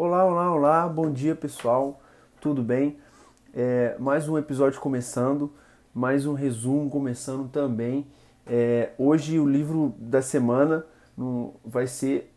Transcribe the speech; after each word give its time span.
Olá, 0.00 0.24
olá, 0.24 0.54
olá, 0.54 0.88
bom 0.88 1.10
dia 1.10 1.34
pessoal, 1.34 2.00
tudo 2.40 2.62
bem? 2.62 3.00
É, 3.52 3.96
mais 3.98 4.28
um 4.28 4.38
episódio 4.38 4.80
começando, 4.80 5.52
mais 5.92 6.24
um 6.24 6.34
resumo 6.34 6.88
começando 6.88 7.50
também. 7.50 8.06
É, 8.46 8.92
hoje 8.96 9.40
o 9.40 9.48
livro 9.50 9.92
da 9.98 10.22
semana 10.22 10.86
vai 11.64 11.88
ser 11.88 12.32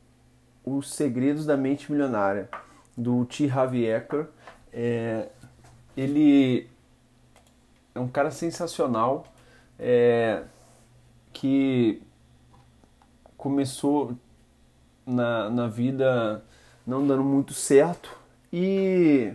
Os 0.66 0.92
Segredos 0.92 1.46
da 1.46 1.56
Mente 1.56 1.92
Milionária, 1.92 2.50
do 2.98 3.26
T. 3.26 3.48
Harvey 3.48 3.86
Eker. 3.86 4.26
É, 4.74 5.30
ele 5.96 6.68
é 7.94 8.00
um 8.00 8.08
cara 8.08 8.32
sensacional 8.32 9.28
é, 9.78 10.46
que 11.32 12.02
começou 13.38 14.18
na, 15.06 15.48
na 15.52 15.68
vida 15.68 16.44
não 16.92 17.08
dando 17.08 17.24
muito 17.24 17.54
certo 17.54 18.14
e 18.52 19.32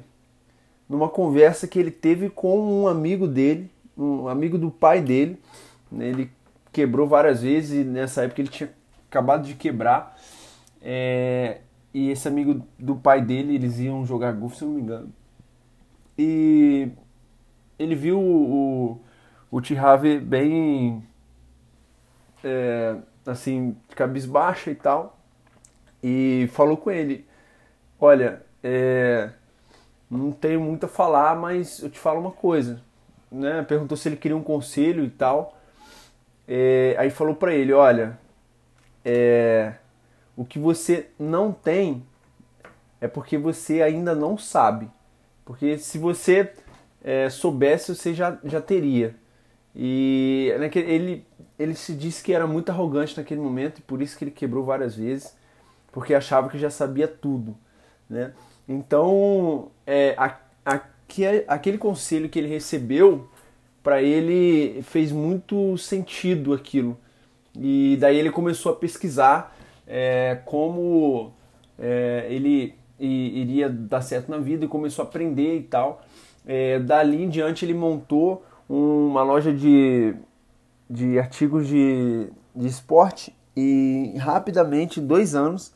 numa 0.86 1.08
conversa 1.08 1.66
que 1.66 1.78
ele 1.78 1.90
teve 1.90 2.28
com 2.28 2.82
um 2.82 2.86
amigo 2.86 3.26
dele, 3.26 3.70
um 3.96 4.28
amigo 4.28 4.58
do 4.58 4.70
pai 4.70 5.00
dele, 5.00 5.40
né, 5.90 6.08
ele 6.08 6.30
quebrou 6.70 7.08
várias 7.08 7.40
vezes 7.40 7.80
e 7.80 7.84
nessa 7.84 8.24
época 8.24 8.42
ele 8.42 8.50
tinha 8.50 8.70
acabado 9.08 9.46
de 9.46 9.54
quebrar 9.54 10.18
é, 10.82 11.60
e 11.95 12.10
esse 12.10 12.28
amigo 12.28 12.62
do 12.78 12.95
pai 12.95 13.22
dele 13.22 13.54
eles 13.54 13.78
iam 13.78 14.04
jogar 14.04 14.32
golfe 14.32 14.59
se 14.59 14.64
não 14.64 14.73
me 14.73 14.82
engano 14.82 15.10
e 16.18 16.90
ele 17.78 17.95
viu 17.95 18.20
o, 18.20 19.00
o 19.50 19.60
Tihave 19.62 20.20
bem 20.20 21.02
é, 22.45 22.96
assim 23.24 23.74
cabisbaixa 23.95 24.70
e 24.70 24.74
tal 24.74 25.18
e 26.02 26.50
falou 26.52 26.76
com 26.76 26.90
ele 26.90 27.25
Olha, 28.00 28.42
é, 28.62 29.30
não 30.10 30.30
tenho 30.32 30.60
muito 30.60 30.87
a 30.87 30.88
falar, 30.88 31.34
mas 31.37 31.82
eu 31.82 31.90
te 31.90 31.98
falo 31.98 32.20
uma 32.20 32.30
coisa. 32.30 32.80
Né? 33.30 33.62
Perguntou 33.62 33.96
se 33.96 34.09
ele 34.09 34.16
queria 34.16 34.37
um 34.37 34.43
conselho 34.43 35.04
e 35.04 35.10
tal. 35.10 35.57
É, 36.46 36.95
aí 36.98 37.10
falou 37.10 37.35
para 37.35 37.54
ele, 37.54 37.73
olha, 37.73 38.18
é, 39.04 39.74
o 40.37 40.45
que 40.45 40.59
você 40.59 41.09
não 41.18 41.52
tem 41.52 42.04
é 43.01 43.09
porque 43.09 43.38
você 43.38 43.82
ainda 43.82 44.15
não 44.15 44.37
sabe. 44.37 44.90
Porque 45.45 45.79
se 45.79 45.98
você 45.98 46.52
é, 47.02 47.30
soubesse, 47.30 47.95
você 47.95 48.13
já, 48.13 48.38
já 48.45 48.60
teria. 48.60 49.15
E 49.74 50.52
ele, 50.74 51.26
ele 51.59 51.74
se 51.74 51.95
disse 51.95 52.23
que 52.23 52.32
era 52.32 52.46
muito 52.46 52.70
arrogante 52.70 53.16
naquele 53.16 53.40
momento 53.40 53.79
e 53.79 53.82
por 53.82 54.01
isso 54.01 54.16
que 54.16 54.24
ele 54.24 54.30
quebrou 54.30 54.65
várias 54.65 54.96
vezes, 54.96 55.37
porque 55.92 56.15
achava 56.15 56.48
que 56.48 56.59
já 56.59 56.70
sabia 56.70 57.07
tudo. 57.07 57.57
Né? 58.09 58.32
Então, 58.68 59.71
é, 59.87 60.15
a, 60.16 60.37
a, 60.65 60.80
aquele 61.49 61.79
conselho 61.79 62.29
que 62.29 62.38
ele 62.38 62.48
recebeu, 62.48 63.29
para 63.82 64.03
ele 64.03 64.82
fez 64.82 65.12
muito 65.12 65.78
sentido 65.78 66.53
aquilo. 66.53 66.97
E 67.59 67.97
daí 68.00 68.16
ele 68.16 68.31
começou 68.31 68.72
a 68.72 68.76
pesquisar 68.76 69.56
é, 69.87 70.41
como 70.44 71.32
é, 71.78 72.26
ele 72.28 72.75
iria 72.98 73.69
dar 73.69 74.00
certo 74.00 74.31
na 74.31 74.38
vida 74.38 74.65
e 74.65 74.69
começou 74.69 75.04
a 75.04 75.09
aprender 75.09 75.56
e 75.56 75.62
tal. 75.62 76.04
É, 76.47 76.78
dali 76.78 77.22
em 77.22 77.28
diante 77.28 77.65
ele 77.65 77.75
montou 77.75 78.44
uma 78.69 79.22
loja 79.22 79.53
de, 79.53 80.15
de 80.88 81.19
artigos 81.19 81.66
de, 81.66 82.28
de 82.54 82.66
esporte 82.66 83.34
e 83.56 84.15
rapidamente, 84.19 85.00
em 85.00 85.06
dois 85.06 85.34
anos, 85.34 85.72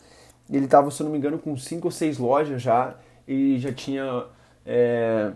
ele 0.57 0.65
estava, 0.65 0.91
se 0.91 1.03
não 1.03 1.11
me 1.11 1.19
engano, 1.19 1.39
com 1.39 1.57
cinco 1.57 1.89
ou 1.89 1.93
seis 1.93 2.19
lojas 2.19 2.61
já 2.61 2.95
e 3.27 3.59
já 3.59 3.73
tinha 3.73 4.25
é, 4.67 5.33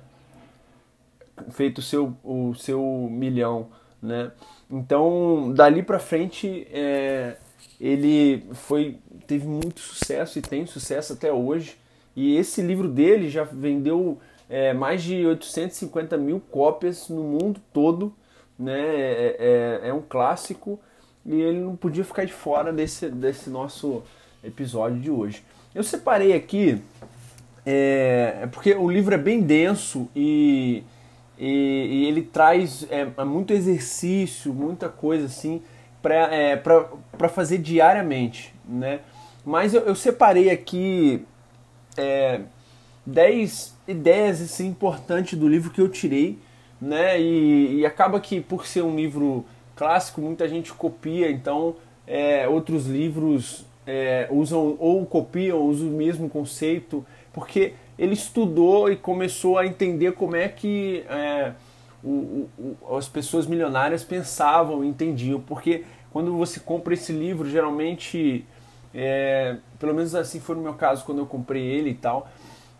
feito 1.50 1.78
o 1.78 1.82
seu, 1.82 2.16
o 2.22 2.54
seu 2.54 3.08
milhão, 3.10 3.68
né? 4.02 4.32
Então, 4.70 5.52
dali 5.54 5.82
para 5.82 5.98
frente, 5.98 6.66
é, 6.70 7.36
ele 7.80 8.44
foi 8.52 8.98
teve 9.26 9.46
muito 9.46 9.80
sucesso 9.80 10.38
e 10.38 10.42
tem 10.42 10.66
sucesso 10.66 11.12
até 11.12 11.32
hoje. 11.32 11.78
E 12.16 12.36
esse 12.36 12.62
livro 12.62 12.88
dele 12.88 13.28
já 13.28 13.44
vendeu 13.44 14.18
é, 14.48 14.72
mais 14.72 15.02
de 15.02 15.24
850 15.26 16.16
mil 16.16 16.40
cópias 16.50 17.08
no 17.08 17.22
mundo 17.22 17.60
todo, 17.72 18.14
né? 18.58 18.80
É, 18.80 19.80
é, 19.84 19.88
é 19.88 19.94
um 19.94 20.02
clássico 20.02 20.78
e 21.24 21.40
ele 21.40 21.58
não 21.60 21.74
podia 21.76 22.04
ficar 22.04 22.24
de 22.24 22.32
fora 22.32 22.72
desse, 22.72 23.08
desse 23.08 23.48
nosso 23.48 24.02
episódio 24.44 25.00
de 25.00 25.10
hoje. 25.10 25.42
Eu 25.74 25.82
separei 25.82 26.32
aqui, 26.32 26.80
é, 27.66 28.38
é, 28.42 28.46
porque 28.46 28.74
o 28.74 28.88
livro 28.88 29.14
é 29.14 29.18
bem 29.18 29.40
denso 29.40 30.08
e, 30.14 30.84
e, 31.38 31.48
e 31.48 32.06
ele 32.06 32.22
traz 32.22 32.86
é, 32.90 33.08
é 33.16 33.24
muito 33.24 33.52
exercício, 33.52 34.52
muita 34.52 34.88
coisa 34.88 35.26
assim 35.26 35.62
para 36.02 36.34
é, 36.34 36.62
fazer 37.30 37.58
diariamente, 37.58 38.54
né? 38.68 39.00
Mas 39.44 39.72
eu, 39.72 39.82
eu 39.82 39.94
separei 39.94 40.50
aqui 40.50 41.24
é, 41.96 42.42
10 43.06 43.74
ideias 43.88 44.40
assim, 44.40 44.66
importantes 44.66 45.38
do 45.38 45.48
livro 45.48 45.70
que 45.70 45.80
eu 45.80 45.88
tirei, 45.88 46.38
né? 46.80 47.20
E, 47.20 47.80
e, 47.80 47.86
acaba 47.86 48.20
que 48.20 48.40
por 48.40 48.66
ser 48.66 48.82
um 48.82 48.94
livro 48.94 49.44
clássico, 49.74 50.20
muita 50.20 50.46
gente 50.46 50.72
copia, 50.72 51.30
então 51.30 51.76
é, 52.06 52.46
outros 52.48 52.86
livros 52.86 53.64
é, 53.86 54.28
usam 54.30 54.76
ou 54.78 55.04
copiam, 55.06 55.60
usam 55.60 55.88
o 55.88 55.92
mesmo 55.92 56.28
conceito, 56.28 57.04
porque 57.32 57.74
ele 57.98 58.14
estudou 58.14 58.90
e 58.90 58.96
começou 58.96 59.58
a 59.58 59.66
entender 59.66 60.12
como 60.12 60.36
é 60.36 60.48
que 60.48 61.04
é, 61.08 61.52
o, 62.02 62.48
o, 62.58 62.96
as 62.96 63.08
pessoas 63.08 63.46
milionárias 63.46 64.04
pensavam, 64.04 64.84
entendiam, 64.84 65.40
porque 65.40 65.84
quando 66.12 66.36
você 66.36 66.60
compra 66.60 66.94
esse 66.94 67.12
livro, 67.12 67.48
geralmente, 67.48 68.46
é, 68.94 69.56
pelo 69.78 69.94
menos 69.94 70.14
assim 70.14 70.40
foi 70.40 70.54
no 70.54 70.62
meu 70.62 70.74
caso 70.74 71.04
quando 71.04 71.18
eu 71.18 71.26
comprei 71.26 71.62
ele 71.62 71.90
e 71.90 71.94
tal, 71.94 72.28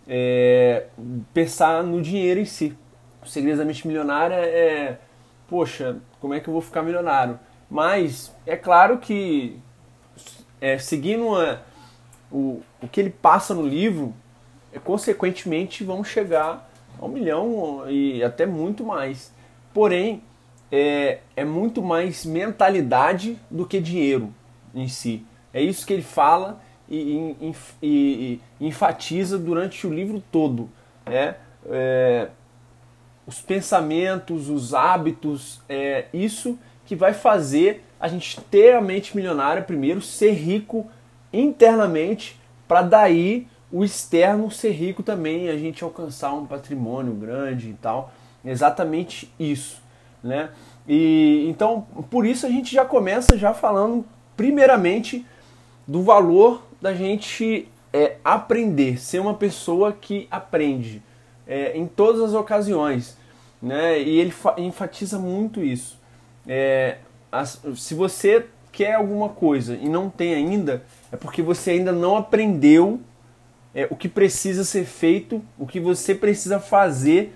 é, 0.06 0.86
pensar 1.32 1.82
no 1.82 2.00
dinheiro 2.00 2.40
em 2.40 2.44
si. 2.44 2.76
O 3.22 3.26
segredo 3.26 3.58
da 3.58 3.64
mente 3.64 3.86
milionária 3.86 4.34
é, 4.34 4.98
poxa, 5.48 5.96
como 6.20 6.34
é 6.34 6.40
que 6.40 6.48
eu 6.48 6.52
vou 6.52 6.60
ficar 6.60 6.82
milionário? 6.82 7.38
Mas 7.70 8.34
é 8.46 8.56
claro 8.56 8.98
que 8.98 9.58
é, 10.64 10.78
seguindo 10.78 11.26
uma, 11.26 11.60
o, 12.32 12.62
o 12.80 12.88
que 12.88 12.98
ele 12.98 13.10
passa 13.10 13.52
no 13.52 13.66
livro, 13.66 14.14
é, 14.72 14.78
consequentemente 14.78 15.84
vão 15.84 16.02
chegar 16.02 16.70
a 16.98 17.04
um 17.04 17.08
milhão 17.08 17.84
e 17.90 18.24
até 18.24 18.46
muito 18.46 18.82
mais. 18.82 19.30
Porém, 19.74 20.22
é, 20.72 21.18
é 21.36 21.44
muito 21.44 21.82
mais 21.82 22.24
mentalidade 22.24 23.38
do 23.50 23.66
que 23.66 23.78
dinheiro 23.78 24.32
em 24.74 24.88
si. 24.88 25.22
É 25.52 25.60
isso 25.60 25.86
que 25.86 25.92
ele 25.92 26.02
fala 26.02 26.58
e, 26.88 27.36
e, 27.42 27.54
e, 27.82 28.40
e 28.58 28.66
enfatiza 28.66 29.38
durante 29.38 29.86
o 29.86 29.92
livro 29.92 30.22
todo. 30.32 30.70
Né? 31.04 31.34
É, 31.66 32.28
os 33.26 33.38
pensamentos, 33.38 34.48
os 34.48 34.72
hábitos, 34.72 35.60
é 35.68 36.06
isso 36.10 36.58
que 36.86 36.94
vai 36.94 37.12
fazer 37.12 37.84
a 37.98 38.08
gente 38.08 38.40
ter 38.42 38.74
a 38.74 38.80
mente 38.80 39.16
milionária 39.16 39.62
primeiro, 39.62 40.00
ser 40.00 40.32
rico 40.32 40.86
internamente, 41.32 42.38
para 42.68 42.82
daí 42.82 43.46
o 43.72 43.84
externo 43.84 44.50
ser 44.50 44.70
rico 44.70 45.02
também, 45.02 45.48
a 45.48 45.56
gente 45.56 45.82
alcançar 45.82 46.32
um 46.32 46.46
patrimônio 46.46 47.12
grande 47.12 47.70
e 47.70 47.74
tal. 47.74 48.12
Exatamente 48.44 49.32
isso, 49.38 49.82
né? 50.22 50.50
E 50.86 51.46
então, 51.48 51.86
por 52.10 52.26
isso 52.26 52.46
a 52.46 52.48
gente 52.48 52.72
já 52.72 52.84
começa 52.84 53.38
já 53.38 53.54
falando 53.54 54.04
primeiramente 54.36 55.26
do 55.88 56.02
valor 56.02 56.62
da 56.80 56.94
gente 56.94 57.66
é, 57.92 58.16
aprender, 58.24 59.00
ser 59.00 59.18
uma 59.18 59.34
pessoa 59.34 59.92
que 59.92 60.28
aprende 60.30 61.02
é, 61.46 61.76
em 61.76 61.86
todas 61.86 62.20
as 62.20 62.34
ocasiões, 62.34 63.16
né? 63.62 64.00
E 64.00 64.20
ele 64.20 64.34
enfatiza 64.58 65.18
muito 65.18 65.62
isso. 65.62 65.98
É, 66.46 66.98
se 67.76 67.94
você 67.94 68.46
quer 68.72 68.94
alguma 68.94 69.28
coisa 69.28 69.76
e 69.76 69.88
não 69.88 70.10
tem 70.10 70.34
ainda, 70.34 70.82
é 71.12 71.16
porque 71.16 71.42
você 71.42 71.72
ainda 71.72 71.92
não 71.92 72.16
aprendeu 72.16 73.00
é, 73.74 73.86
o 73.90 73.96
que 73.96 74.08
precisa 74.08 74.64
ser 74.64 74.84
feito, 74.84 75.42
o 75.58 75.66
que 75.66 75.80
você 75.80 76.14
precisa 76.14 76.58
fazer 76.58 77.34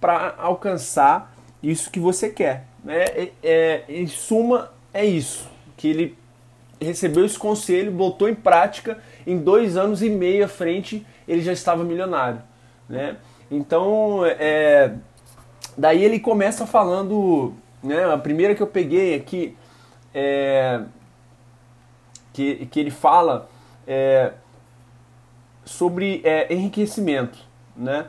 para 0.00 0.34
alcançar 0.38 1.34
isso 1.62 1.90
que 1.90 2.00
você 2.00 2.30
quer. 2.30 2.64
Né? 2.84 3.04
É, 3.04 3.32
é, 3.42 3.84
em 3.88 4.06
suma, 4.06 4.72
é 4.92 5.04
isso. 5.04 5.48
Que 5.76 5.88
ele 5.88 6.18
recebeu 6.80 7.24
esse 7.24 7.38
conselho, 7.38 7.90
botou 7.90 8.28
em 8.28 8.34
prática, 8.34 8.98
em 9.26 9.38
dois 9.38 9.76
anos 9.76 10.02
e 10.02 10.10
meio 10.10 10.44
à 10.44 10.48
frente 10.48 11.04
ele 11.26 11.42
já 11.42 11.52
estava 11.52 11.82
milionário. 11.82 12.40
Né? 12.88 13.16
Então, 13.50 14.24
é, 14.24 14.92
daí 15.76 16.04
ele 16.04 16.20
começa 16.20 16.66
falando 16.66 17.52
né? 17.86 18.12
A 18.12 18.18
primeira 18.18 18.54
que 18.54 18.62
eu 18.62 18.66
peguei 18.66 19.14
aqui 19.14 19.56
é 20.14 20.82
que, 22.32 22.66
que 22.66 22.80
ele 22.80 22.90
fala 22.90 23.48
é, 23.86 24.32
sobre 25.64 26.20
é, 26.22 26.52
enriquecimento, 26.52 27.38
né? 27.74 28.06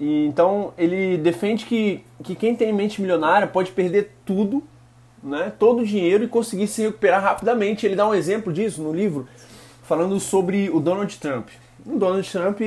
E, 0.00 0.26
então 0.26 0.74
ele 0.76 1.16
defende 1.18 1.64
que, 1.64 2.04
que 2.22 2.34
quem 2.34 2.56
tem 2.56 2.72
mente 2.72 3.00
milionária 3.00 3.46
pode 3.46 3.70
perder 3.70 4.16
tudo, 4.24 4.62
né? 5.22 5.52
Todo 5.58 5.82
o 5.82 5.86
dinheiro 5.86 6.24
e 6.24 6.28
conseguir 6.28 6.66
se 6.66 6.82
recuperar 6.82 7.22
rapidamente. 7.22 7.86
Ele 7.86 7.94
dá 7.94 8.08
um 8.08 8.14
exemplo 8.14 8.52
disso 8.52 8.82
no 8.82 8.92
livro, 8.92 9.28
falando 9.84 10.18
sobre 10.18 10.68
o 10.70 10.80
Donald 10.80 11.16
Trump. 11.18 11.48
O 11.86 11.96
Donald 11.96 12.28
Trump 12.28 12.60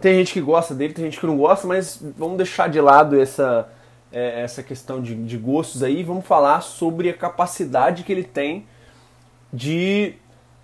tem 0.00 0.14
gente 0.16 0.32
que 0.32 0.40
gosta 0.40 0.74
dele, 0.74 0.92
tem 0.92 1.04
gente 1.06 1.18
que 1.18 1.26
não 1.26 1.36
gosta, 1.36 1.66
mas 1.66 2.00
vamos 2.16 2.36
deixar 2.36 2.68
de 2.68 2.80
lado 2.80 3.18
essa 3.18 3.68
é, 4.14 4.42
essa 4.42 4.62
questão 4.62 5.02
de, 5.02 5.14
de 5.14 5.36
gostos 5.36 5.82
aí. 5.82 6.02
Vamos 6.02 6.24
falar 6.24 6.62
sobre 6.62 7.10
a 7.10 7.14
capacidade 7.14 8.02
que 8.04 8.12
ele 8.12 8.24
tem 8.24 8.66
de 9.52 10.14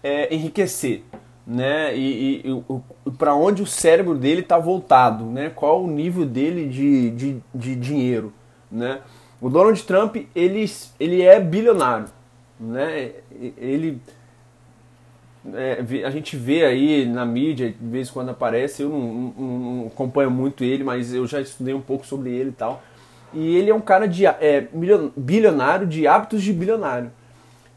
é, 0.02 0.35
enriquecer 0.35 1.02
né? 1.50 1.97
E, 1.97 2.43
e, 2.47 2.64
e 3.06 3.11
para 3.12 3.35
onde 3.35 3.61
o 3.61 3.67
cérebro 3.67 4.14
dele 4.14 4.41
está 4.41 4.56
voltado, 4.56 5.25
né? 5.25 5.50
Qual 5.50 5.82
o 5.82 5.91
nível 5.91 6.25
dele 6.25 6.69
de, 6.69 7.11
de, 7.11 7.43
de 7.52 7.75
dinheiro, 7.75 8.32
né? 8.70 9.00
O 9.41 9.50
Donald 9.50 9.82
Trump 9.82 10.17
ele, 10.35 10.70
ele 11.00 11.23
é 11.23 11.41
bilionário, 11.41 12.06
né? 12.58 13.12
Ele 13.58 14.00
é, 15.55 16.05
a 16.05 16.11
gente 16.11 16.37
vê 16.37 16.64
aí 16.64 17.06
na 17.06 17.25
mídia 17.25 17.70
de 17.70 17.88
vez 17.88 18.08
em 18.08 18.12
quando 18.12 18.29
aparece. 18.29 18.82
Eu 18.82 18.91
não, 18.91 19.35
não, 19.37 19.58
não, 19.58 19.87
acompanho 19.88 20.31
muito 20.31 20.62
ele, 20.62 20.85
mas 20.85 21.12
eu 21.12 21.26
já 21.26 21.41
estudei 21.41 21.75
um 21.75 21.81
pouco 21.81 22.06
sobre 22.06 22.31
ele 22.31 22.50
e 22.50 22.53
tal. 22.53 22.82
E 23.32 23.56
ele 23.56 23.71
é 23.71 23.75
um 23.75 23.81
cara 23.81 24.06
de 24.06 24.27
é, 24.27 24.69
bilionário 25.17 25.87
de 25.87 26.06
hábitos 26.06 26.43
de 26.43 26.53
bilionário. 26.53 27.11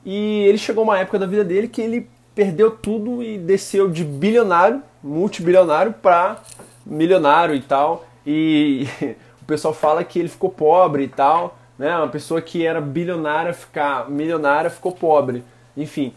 E 0.05 0.43
ele 0.45 0.57
chegou 0.57 0.83
uma 0.83 0.99
época 0.99 1.19
da 1.19 1.25
vida 1.25 1.43
dele 1.43 1.67
que 1.67 1.81
ele 1.81 2.09
perdeu 2.35 2.71
tudo 2.71 3.21
e 3.21 3.37
desceu 3.37 3.89
de 3.89 4.03
bilionário, 4.03 4.81
multibilionário, 5.01 5.93
para 5.93 6.41
milionário 6.85 7.55
e 7.55 7.61
tal. 7.61 8.05
E 8.25 8.87
o 9.41 9.45
pessoal 9.45 9.73
fala 9.73 10.03
que 10.03 10.19
ele 10.19 10.29
ficou 10.29 10.49
pobre 10.49 11.03
e 11.03 11.07
tal, 11.07 11.57
né? 11.77 11.95
Uma 11.95 12.07
pessoa 12.07 12.41
que 12.41 12.65
era 12.65 12.81
bilionária 12.81 13.53
ficar 13.53 14.09
milionária 14.09 14.69
ficou 14.69 14.91
pobre, 14.91 15.43
enfim. 15.77 16.13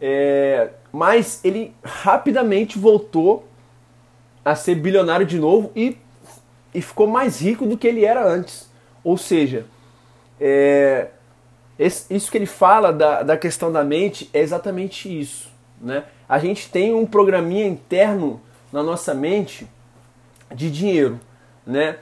É, 0.00 0.70
mas 0.92 1.40
ele 1.44 1.74
rapidamente 1.84 2.78
voltou 2.78 3.46
a 4.44 4.54
ser 4.54 4.76
bilionário 4.76 5.26
de 5.26 5.38
novo 5.38 5.70
e, 5.74 5.98
e 6.72 6.80
ficou 6.80 7.06
mais 7.06 7.40
rico 7.40 7.66
do 7.66 7.76
que 7.76 7.86
ele 7.86 8.04
era 8.04 8.26
antes. 8.26 8.67
Ou 9.04 9.16
seja, 9.16 9.66
é, 10.40 11.08
isso 11.78 12.30
que 12.30 12.38
ele 12.38 12.46
fala 12.46 12.92
da, 12.92 13.22
da 13.22 13.36
questão 13.36 13.70
da 13.70 13.84
mente 13.84 14.28
é 14.32 14.40
exatamente 14.40 15.08
isso. 15.08 15.50
Né? 15.80 16.04
A 16.28 16.38
gente 16.38 16.70
tem 16.70 16.94
um 16.94 17.06
programinha 17.06 17.66
interno 17.66 18.40
na 18.72 18.82
nossa 18.82 19.14
mente 19.14 19.66
de 20.54 20.70
dinheiro. 20.70 21.20
Né? 21.66 21.96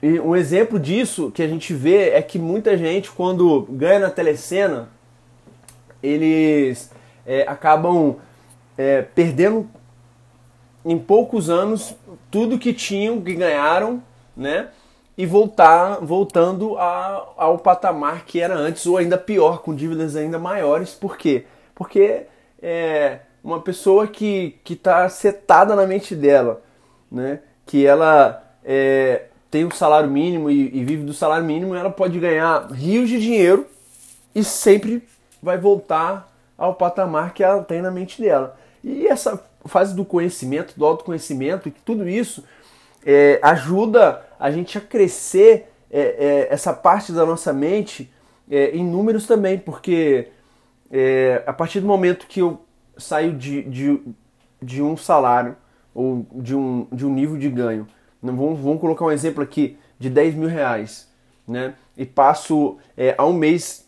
E 0.00 0.20
um 0.20 0.36
exemplo 0.36 0.78
disso 0.78 1.30
que 1.30 1.42
a 1.42 1.48
gente 1.48 1.74
vê 1.74 2.10
é 2.10 2.22
que 2.22 2.38
muita 2.38 2.76
gente, 2.76 3.10
quando 3.10 3.62
ganha 3.70 3.98
na 3.98 4.10
telecena, 4.10 4.88
eles 6.00 6.90
é, 7.26 7.42
acabam 7.42 8.16
é, 8.76 9.02
perdendo 9.02 9.68
em 10.84 10.96
poucos 10.96 11.50
anos 11.50 11.96
tudo 12.30 12.58
que 12.58 12.72
tinham, 12.72 13.20
que 13.20 13.34
ganharam, 13.34 14.00
né? 14.36 14.68
E 15.18 15.26
voltar, 15.26 15.98
voltando 16.00 16.78
a, 16.78 17.34
ao 17.36 17.58
patamar 17.58 18.24
que 18.24 18.40
era 18.40 18.54
antes, 18.54 18.86
ou 18.86 18.96
ainda 18.96 19.18
pior, 19.18 19.62
com 19.62 19.74
dívidas 19.74 20.14
ainda 20.14 20.38
maiores. 20.38 20.94
Por 20.94 21.18
quê? 21.18 21.44
Porque 21.74 22.22
é 22.62 23.18
uma 23.42 23.60
pessoa 23.60 24.06
que 24.06 24.60
está 24.68 25.08
setada 25.08 25.74
na 25.74 25.86
mente 25.86 26.14
dela, 26.14 26.62
né? 27.10 27.40
que 27.66 27.84
ela 27.84 28.42
é, 28.64 29.26
tem 29.50 29.64
um 29.64 29.70
salário 29.70 30.10
mínimo 30.10 30.50
e, 30.50 30.74
e 30.74 30.84
vive 30.84 31.04
do 31.04 31.12
salário 31.12 31.44
mínimo, 31.44 31.74
ela 31.74 31.90
pode 31.90 32.18
ganhar 32.18 32.70
rios 32.72 33.08
de 33.08 33.20
dinheiro 33.20 33.66
e 34.34 34.42
sempre 34.44 35.06
vai 35.42 35.58
voltar 35.58 36.32
ao 36.56 36.74
patamar 36.74 37.34
que 37.34 37.44
ela 37.44 37.62
tem 37.62 37.82
na 37.82 37.90
mente 37.90 38.20
dela. 38.20 38.56
E 38.82 39.06
essa 39.06 39.42
fase 39.64 39.94
do 39.94 40.04
conhecimento, 40.04 40.74
do 40.76 40.84
autoconhecimento, 40.86 41.70
tudo 41.84 42.08
isso 42.08 42.44
é, 43.04 43.38
ajuda 43.42 44.26
a 44.38 44.50
gente 44.50 44.78
a 44.78 44.80
crescer 44.80 45.68
é, 45.90 46.00
é, 46.00 46.48
essa 46.50 46.72
parte 46.72 47.12
da 47.12 47.24
nossa 47.24 47.52
mente 47.52 48.12
é, 48.50 48.70
em 48.70 48.84
números 48.84 49.26
também, 49.26 49.58
porque 49.58 50.28
é, 50.90 51.42
a 51.46 51.52
partir 51.52 51.80
do 51.80 51.86
momento 51.86 52.26
que 52.26 52.40
eu 52.40 52.60
saio 52.96 53.32
de, 53.32 53.62
de, 53.62 54.00
de 54.62 54.82
um 54.82 54.96
salário 54.96 55.56
ou 55.94 56.26
de 56.32 56.54
um, 56.54 56.86
de 56.92 57.04
um 57.06 57.12
nível 57.12 57.36
de 57.36 57.48
ganho, 57.48 57.86
vamos, 58.22 58.60
vamos 58.60 58.80
colocar 58.80 59.04
um 59.04 59.10
exemplo 59.10 59.42
aqui 59.42 59.78
de 59.98 60.08
10 60.08 60.34
mil 60.34 60.48
reais, 60.48 61.08
né? 61.46 61.74
E 61.96 62.06
passo 62.06 62.78
é, 62.96 63.14
a 63.18 63.24
um 63.24 63.32
mês 63.32 63.86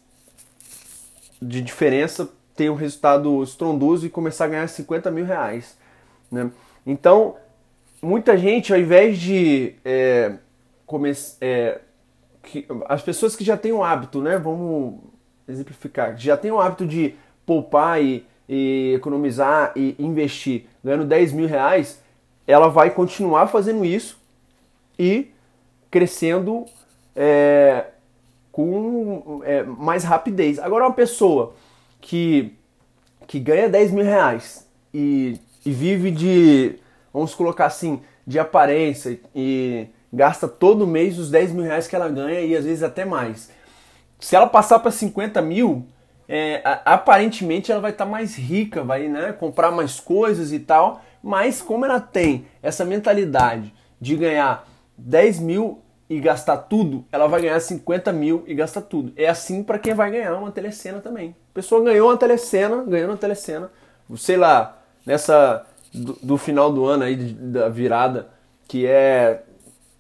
de 1.40 1.60
diferença 1.62 2.28
ter 2.56 2.68
um 2.68 2.74
resultado 2.74 3.42
estrondoso 3.42 4.06
e 4.06 4.10
começar 4.10 4.46
a 4.46 4.48
ganhar 4.48 4.68
50 4.68 5.10
mil 5.10 5.24
reais, 5.24 5.76
né? 6.30 6.50
Então, 6.84 7.36
muita 8.02 8.36
gente, 8.36 8.72
ao 8.72 8.78
invés 8.78 9.18
de 9.18 9.74
é, 9.84 10.34
começar, 10.86 11.36
é, 11.40 11.80
as 12.88 13.02
pessoas 13.02 13.36
que 13.36 13.44
já 13.44 13.56
têm 13.56 13.72
um 13.72 13.84
hábito, 13.84 14.20
né? 14.20 14.38
Vamos 14.38 15.00
exemplificar, 15.46 16.16
já 16.16 16.36
tem 16.36 16.50
o 16.50 16.60
hábito 16.60 16.86
de 16.86 17.14
poupar 17.44 18.02
e, 18.02 18.24
e 18.48 18.94
economizar 18.94 19.72
e 19.76 19.94
investir 19.98 20.66
ganhando 20.82 21.04
10 21.04 21.32
mil 21.32 21.46
reais, 21.46 22.02
ela 22.46 22.68
vai 22.68 22.90
continuar 22.90 23.46
fazendo 23.48 23.84
isso 23.84 24.18
e 24.98 25.30
crescendo 25.90 26.66
é, 27.14 27.86
com 28.50 29.42
é, 29.44 29.62
mais 29.62 30.04
rapidez. 30.04 30.58
Agora, 30.58 30.84
uma 30.86 30.94
pessoa 30.94 31.54
que, 32.00 32.54
que 33.26 33.38
ganha 33.38 33.68
10 33.68 33.92
mil 33.92 34.04
reais 34.04 34.66
e, 34.92 35.38
e 35.64 35.70
vive 35.70 36.10
de, 36.10 36.76
vamos 37.12 37.34
colocar 37.34 37.66
assim, 37.66 38.00
de 38.26 38.38
aparência 38.38 39.18
e 39.34 39.86
gasta 40.12 40.48
todo 40.48 40.86
mês 40.86 41.18
os 41.18 41.30
10 41.30 41.52
mil 41.52 41.64
reais 41.64 41.86
que 41.86 41.96
ela 41.96 42.08
ganha 42.08 42.40
e 42.40 42.56
às 42.56 42.64
vezes 42.64 42.82
até 42.82 43.04
mais 43.04 43.50
se 44.20 44.36
ela 44.36 44.46
passar 44.46 44.78
para 44.78 44.90
50 44.90 45.40
mil, 45.40 45.86
é, 46.28 46.60
aparentemente 46.84 47.72
ela 47.72 47.80
vai 47.80 47.90
estar 47.90 48.04
tá 48.04 48.10
mais 48.10 48.36
rica, 48.36 48.84
vai 48.84 49.08
né, 49.08 49.32
comprar 49.32 49.70
mais 49.70 49.98
coisas 49.98 50.52
e 50.52 50.60
tal, 50.60 51.02
mas 51.22 51.60
como 51.60 51.84
ela 51.84 51.98
tem 51.98 52.46
essa 52.62 52.84
mentalidade 52.84 53.74
de 54.00 54.16
ganhar 54.16 54.68
10 54.96 55.40
mil 55.40 55.80
e 56.08 56.20
gastar 56.20 56.58
tudo, 56.58 57.04
ela 57.10 57.26
vai 57.26 57.42
ganhar 57.42 57.58
50 57.58 58.12
mil 58.12 58.44
e 58.46 58.54
gastar 58.54 58.82
tudo. 58.82 59.12
É 59.16 59.28
assim 59.28 59.62
para 59.62 59.78
quem 59.78 59.94
vai 59.94 60.10
ganhar 60.10 60.34
uma 60.34 60.50
telecena 60.50 61.00
também. 61.00 61.34
A 61.50 61.54
pessoa 61.54 61.82
ganhou 61.82 62.08
uma 62.08 62.16
telecena, 62.16 62.84
ganhou 62.84 63.10
uma 63.10 63.16
telecena, 63.16 63.70
sei 64.16 64.36
lá, 64.36 64.78
nessa 65.06 65.64
do, 65.92 66.16
do 66.22 66.36
final 66.36 66.72
do 66.72 66.84
ano 66.84 67.04
aí, 67.04 67.16
da 67.16 67.68
virada, 67.68 68.28
que 68.68 68.86
é 68.86 69.42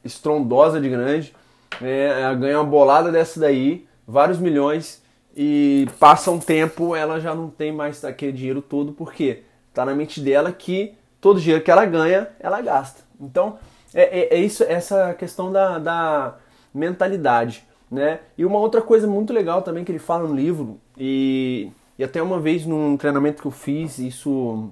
estrondosa 0.04 0.80
de 0.80 0.88
grande, 0.88 1.34
é, 1.80 2.34
ganha 2.36 2.60
uma 2.60 2.64
bolada 2.64 3.10
dessa 3.10 3.40
daí, 3.40 3.86
vários 4.06 4.38
milhões 4.38 5.02
e 5.36 5.88
passa 5.98 6.30
um 6.30 6.38
tempo, 6.38 6.94
ela 6.94 7.20
já 7.20 7.34
não 7.34 7.48
tem 7.48 7.72
mais 7.72 8.04
aquele 8.04 8.32
dinheiro 8.32 8.62
todo, 8.62 8.92
porque 8.92 9.42
tá 9.72 9.84
na 9.84 9.94
mente 9.94 10.20
dela 10.20 10.52
que 10.52 10.94
todo 11.20 11.40
dinheiro 11.40 11.62
que 11.62 11.70
ela 11.70 11.84
ganha, 11.84 12.28
ela 12.40 12.60
gasta. 12.60 13.02
Então, 13.20 13.58
é, 13.94 14.20
é, 14.20 14.34
é 14.34 14.38
isso, 14.38 14.64
essa 14.64 15.14
questão 15.14 15.52
da, 15.52 15.78
da 15.78 16.36
mentalidade. 16.74 17.64
Né? 17.90 18.20
E 18.38 18.44
uma 18.44 18.58
outra 18.58 18.80
coisa 18.80 19.06
muito 19.06 19.32
legal 19.32 19.62
também 19.62 19.84
que 19.84 19.90
ele 19.90 19.98
fala 19.98 20.28
no 20.28 20.34
livro, 20.34 20.80
e, 20.96 21.70
e 21.98 22.04
até 22.04 22.22
uma 22.22 22.38
vez 22.38 22.64
num 22.64 22.96
treinamento 22.96 23.42
que 23.42 23.48
eu 23.48 23.52
fiz, 23.52 23.98
isso 23.98 24.70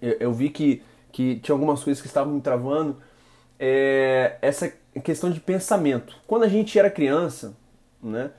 eu, 0.00 0.16
eu 0.20 0.32
vi 0.32 0.50
que, 0.50 0.82
que 1.12 1.36
tinha 1.36 1.54
algumas 1.54 1.82
coisas 1.82 2.00
que 2.00 2.06
estavam 2.06 2.34
me 2.34 2.40
travando, 2.40 2.96
é 3.58 4.36
essa 4.40 4.72
questão 5.02 5.30
de 5.30 5.40
pensamento. 5.40 6.14
Quando 6.26 6.44
a 6.44 6.48
gente 6.48 6.78
era 6.78 6.90
criança, 6.90 7.56
né, 8.02 8.30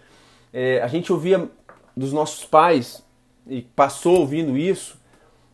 é, 0.53 0.82
a 0.82 0.88
gente 0.88 1.12
ouvia 1.12 1.50
dos 1.96 2.13
nossos 2.13 2.46
pais 2.46 3.03
e 3.48 3.62
passou 3.62 4.20
ouvindo 4.20 4.58
isso 4.58 5.00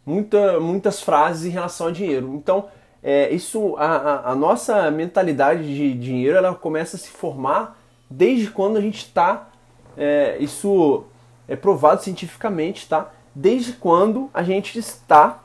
muita, 0.06 0.60
muitas 0.60 1.02
frases 1.02 1.46
em 1.46 1.50
relação 1.50 1.88
a 1.88 1.92
dinheiro. 1.92 2.34
Então, 2.36 2.70
é, 3.02 3.34
isso 3.34 3.76
a, 3.78 3.86
a, 3.86 4.32
a, 4.32 4.36
nossa 4.36 4.90
mentalidade 4.92 5.64
de 5.64 5.94
dinheiro 5.94 6.38
ela 6.38 6.54
começa 6.54 6.96
a 6.96 7.00
se 7.00 7.10
formar 7.10 7.80
desde 8.10 8.50
quando 8.50 8.78
a 8.78 8.82
gente 8.82 8.98
está 8.98 9.50
é, 9.98 10.38
isso 10.40 11.06
é 11.48 11.56
provado 11.56 12.04
cientificamente, 12.04 12.88
tá? 12.88 13.12
Desde 13.34 13.74
quando 13.74 14.30
a 14.34 14.44
gente 14.44 14.78
está 14.78 15.44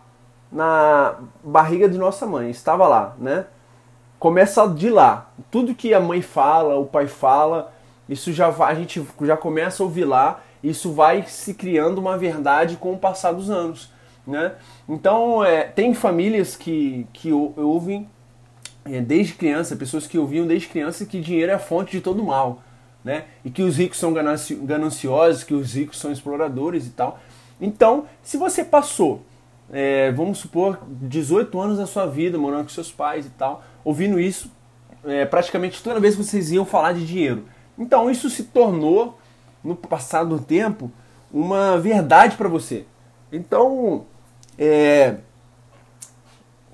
na 0.51 1.17
barriga 1.45 1.89
de 1.89 1.97
nossa 1.97 2.27
mãe, 2.27 2.51
estava 2.51 2.89
lá, 2.89 3.15
né? 3.19 3.47
Começa 4.19 4.67
de 4.67 4.91
lá. 4.91 5.31
Tudo 5.51 5.75
que 5.75 5.95
a 5.95 6.01
mãe 6.01 6.21
fala, 6.21 6.77
o 6.77 6.87
pai 6.87 7.07
fala, 7.07 7.73
isso 8.09 8.33
já 8.33 8.51
vai, 8.51 8.73
a 8.73 8.75
gente 8.75 9.07
já 9.23 9.37
começa 9.37 9.83
a 9.83 9.87
ouvir 9.87 10.05
lá, 10.05 10.41
isso 10.63 10.93
vai 10.93 11.25
se 11.27 11.55
criando 11.55 11.99
uma 11.99 12.19
verdade 12.19 12.77
com 12.77 12.93
o 12.93 12.99
passar 12.99 13.33
dos 13.33 13.51
anos. 13.51 13.91
Né? 14.27 14.53
Então, 14.89 15.43
é, 15.43 15.63
tem 15.63 15.95
famílias 15.95 16.57
que, 16.57 17.07
que 17.13 17.33
ouvem 17.33 18.09
é, 18.85 19.01
desde 19.01 19.35
criança, 19.35 19.77
pessoas 19.77 20.07
que 20.07 20.19
ouviam 20.19 20.47
desde 20.47 20.69
criança 20.69 21.07
que 21.07 21.21
dinheiro 21.21 21.53
é 21.53 21.55
a 21.55 21.59
fonte 21.59 21.93
de 21.93 22.01
todo 22.01 22.23
mal. 22.23 22.63
Né? 23.03 23.25
E 23.45 23.51
que 23.51 23.63
os 23.63 23.79
ricos 23.79 23.99
são 23.99 24.13
gananciosos, 24.13 25.43
que 25.43 25.55
os 25.55 25.75
ricos 25.75 25.99
são 25.99 26.13
exploradores 26.13 26.87
e 26.87 26.91
tal. 26.91 27.19
Então, 27.59 28.07
se 28.23 28.37
você 28.37 28.63
passou, 28.63 29.23
é, 29.73 30.11
vamos 30.13 30.39
supor, 30.39 30.79
18 30.87 31.59
anos 31.61 31.79
da 31.79 31.87
sua 31.87 32.07
vida 32.07 32.37
morando 32.37 32.65
com 32.65 32.71
seus 32.71 32.91
pais 32.91 33.27
e 33.27 33.31
tal, 33.31 33.63
ouvindo 33.85 34.19
isso, 34.19 34.51
é, 35.05 35.25
praticamente 35.25 35.83
toda 35.83 36.01
vez 36.01 36.17
que 36.17 36.25
vocês 36.25 36.51
iam 36.51 36.65
falar 36.65 36.93
de 36.93 37.07
dinheiro. 37.07 37.45
Então, 37.79 38.11
isso 38.11 38.29
se 38.29 38.45
tornou, 38.45 39.19
no 39.63 39.77
passar 39.77 40.25
do 40.25 40.39
tempo, 40.39 40.91
uma 41.33 41.79
verdade 41.79 42.37
para 42.37 42.49
você. 42.49 42.85
Então, 43.31 44.07
é, 44.59 45.17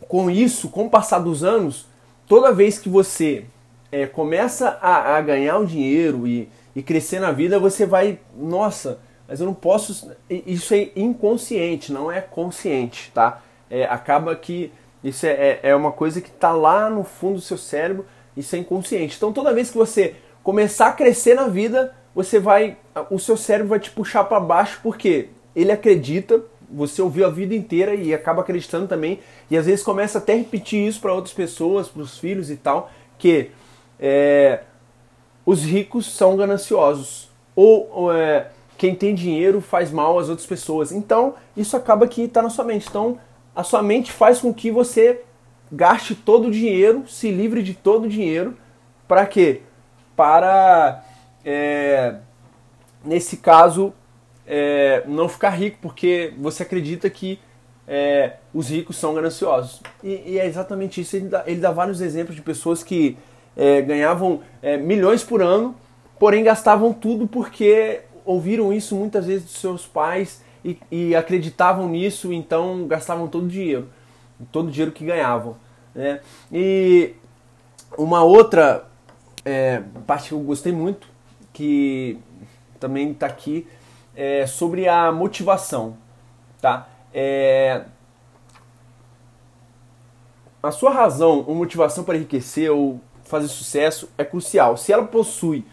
com 0.08 0.30
isso, 0.30 0.68
com 0.68 0.86
o 0.86 0.90
passar 0.90 1.18
dos 1.18 1.44
anos, 1.44 1.86
toda 2.26 2.52
vez 2.52 2.78
que 2.78 2.88
você 2.88 3.44
é, 3.92 4.06
começa 4.06 4.78
a, 4.80 5.16
a, 5.16 5.20
ganhar 5.20 5.58
o 5.58 5.66
dinheiro 5.66 6.26
e, 6.26 6.48
e 6.74 6.82
crescer 6.82 7.20
na 7.20 7.32
vida, 7.32 7.58
você 7.58 7.84
vai, 7.84 8.18
nossa, 8.36 9.00
mas 9.28 9.40
eu 9.40 9.46
não 9.46 9.54
posso. 9.54 10.10
Isso 10.28 10.74
é 10.74 10.90
inconsciente, 10.94 11.92
não 11.92 12.10
é 12.10 12.20
consciente, 12.20 13.10
tá? 13.12 13.42
É, 13.68 13.84
acaba 13.84 14.34
que 14.36 14.72
isso 15.02 15.26
é, 15.26 15.30
é, 15.30 15.60
é 15.62 15.76
uma 15.76 15.92
coisa 15.92 16.20
que 16.20 16.28
está 16.28 16.52
lá 16.52 16.88
no 16.88 17.04
fundo 17.04 17.36
do 17.36 17.40
seu 17.40 17.58
cérebro, 17.58 18.06
isso 18.36 18.54
é 18.54 18.58
inconsciente. 18.58 19.16
Então 19.16 19.32
toda 19.32 19.54
vez 19.54 19.70
que 19.70 19.76
você 19.76 20.16
começar 20.42 20.88
a 20.88 20.92
crescer 20.92 21.34
na 21.34 21.48
vida, 21.48 21.94
você 22.14 22.38
vai. 22.38 22.76
O 23.10 23.18
seu 23.18 23.36
cérebro 23.36 23.70
vai 23.70 23.80
te 23.80 23.90
puxar 23.90 24.24
para 24.24 24.40
baixo 24.40 24.80
porque 24.82 25.28
ele 25.54 25.72
acredita, 25.72 26.42
você 26.70 27.00
ouviu 27.00 27.26
a 27.26 27.30
vida 27.30 27.54
inteira 27.54 27.94
e 27.94 28.14
acaba 28.14 28.42
acreditando 28.42 28.86
também, 28.86 29.20
e 29.50 29.56
às 29.56 29.66
vezes 29.66 29.82
começa 29.82 30.18
até 30.18 30.34
a 30.34 30.36
repetir 30.36 30.86
isso 30.86 31.00
para 31.00 31.14
outras 31.14 31.34
pessoas, 31.34 31.88
para 31.88 32.02
os 32.02 32.18
filhos 32.18 32.50
e 32.50 32.56
tal, 32.56 32.90
que 33.18 33.50
é, 33.98 34.60
os 35.44 35.62
ricos 35.62 36.14
são 36.14 36.36
gananciosos. 36.36 37.30
Ou, 37.54 37.88
ou 37.90 38.12
é, 38.12 38.50
quem 38.76 38.94
tem 38.94 39.14
dinheiro 39.14 39.60
faz 39.60 39.90
mal 39.90 40.18
às 40.18 40.28
outras 40.28 40.46
pessoas. 40.46 40.92
Então, 40.92 41.34
isso 41.56 41.76
acaba 41.76 42.06
que 42.06 42.22
está 42.22 42.42
na 42.42 42.50
sua 42.50 42.64
mente. 42.64 42.86
Então, 42.88 43.18
a 43.54 43.62
sua 43.62 43.82
mente 43.82 44.12
faz 44.12 44.40
com 44.40 44.52
que 44.52 44.70
você 44.70 45.22
gaste 45.70 46.14
todo 46.14 46.48
o 46.48 46.50
dinheiro, 46.50 47.04
se 47.08 47.30
livre 47.30 47.62
de 47.62 47.74
todo 47.74 48.04
o 48.04 48.08
dinheiro. 48.08 48.56
Para 49.08 49.26
quê? 49.26 49.62
Para, 50.14 51.04
é, 51.44 52.16
nesse 53.04 53.38
caso, 53.38 53.92
é, 54.46 55.02
não 55.06 55.28
ficar 55.28 55.50
rico, 55.50 55.78
porque 55.80 56.32
você 56.38 56.62
acredita 56.62 57.08
que 57.10 57.38
é, 57.88 58.34
os 58.52 58.68
ricos 58.68 58.96
são 58.96 59.14
gananciosos. 59.14 59.80
E, 60.02 60.22
e, 60.26 60.38
é 60.38 60.46
exatamente 60.46 61.00
isso. 61.00 61.16
Ele 61.16 61.28
dá, 61.28 61.44
ele 61.46 61.60
dá 61.60 61.70
vários 61.70 62.00
exemplos 62.00 62.34
de 62.34 62.42
pessoas 62.42 62.82
que 62.82 63.16
é, 63.56 63.80
ganhavam 63.80 64.40
é, 64.60 64.76
milhões 64.76 65.22
por 65.22 65.40
ano, 65.40 65.74
porém 66.18 66.44
gastavam 66.44 66.92
tudo 66.92 67.26
porque 67.26 68.02
ouviram 68.26 68.72
isso 68.72 68.94
muitas 68.96 69.26
vezes 69.26 69.44
dos 69.44 69.58
seus 69.58 69.86
pais 69.86 70.42
e, 70.64 70.78
e 70.90 71.16
acreditavam 71.16 71.88
nisso, 71.88 72.32
então 72.32 72.86
gastavam 72.86 73.28
todo 73.28 73.44
o 73.44 73.48
dinheiro, 73.48 73.88
todo 74.50 74.68
o 74.68 74.70
dinheiro 74.70 74.92
que 74.92 75.04
ganhavam. 75.04 75.56
Né? 75.94 76.20
E 76.52 77.14
uma 77.96 78.22
outra 78.22 78.86
é, 79.44 79.82
parte 80.06 80.28
que 80.28 80.34
eu 80.34 80.40
gostei 80.40 80.72
muito, 80.72 81.08
que 81.52 82.18
também 82.80 83.12
está 83.12 83.26
aqui, 83.26 83.66
é, 84.14 84.46
sobre 84.46 84.88
a 84.88 85.12
motivação, 85.12 85.96
tá? 86.60 86.88
É, 87.14 87.84
a 90.62 90.70
sua 90.70 90.90
razão 90.90 91.44
ou 91.46 91.54
motivação 91.54 92.02
para 92.02 92.16
enriquecer 92.16 92.70
ou 92.70 93.00
fazer 93.24 93.48
sucesso 93.48 94.10
é 94.18 94.24
crucial. 94.24 94.76
Se 94.76 94.92
ela 94.92 95.04
possui 95.04 95.64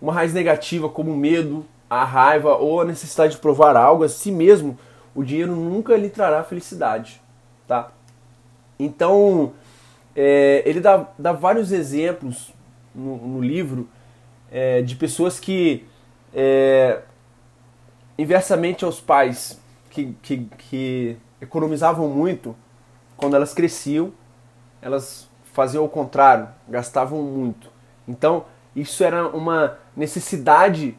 uma 0.00 0.12
raiz 0.12 0.32
negativa 0.32 0.88
como 0.88 1.14
medo, 1.14 1.66
a 1.90 2.04
raiva 2.04 2.56
ou 2.56 2.80
a 2.80 2.84
necessidade 2.84 3.34
de 3.34 3.40
provar 3.40 3.76
algo 3.76 4.04
a 4.04 4.08
si 4.08 4.30
mesmo, 4.30 4.78
o 5.12 5.24
dinheiro 5.24 5.56
nunca 5.56 5.96
lhe 5.96 6.08
trará 6.08 6.44
felicidade, 6.44 7.20
tá? 7.66 7.90
Então, 8.78 9.52
é, 10.14 10.62
ele 10.64 10.80
dá, 10.80 11.08
dá, 11.18 11.32
vários 11.32 11.72
exemplos 11.72 12.54
no, 12.94 13.16
no 13.16 13.40
livro 13.40 13.88
é, 14.50 14.82
de 14.82 14.94
pessoas 14.94 15.40
que 15.40 15.84
é, 16.32 17.00
inversamente 18.16 18.84
aos 18.84 19.00
pais 19.00 19.60
que, 19.90 20.14
que, 20.22 20.48
que 20.56 21.16
economizavam 21.40 22.08
muito, 22.08 22.54
quando 23.16 23.34
elas 23.34 23.52
cresciam, 23.52 24.12
elas 24.80 25.28
faziam 25.52 25.84
o 25.84 25.88
contrário, 25.88 26.48
gastavam 26.68 27.22
muito. 27.22 27.70
Então, 28.06 28.44
isso 28.74 29.02
era 29.02 29.28
uma 29.28 29.76
necessidade 29.96 30.96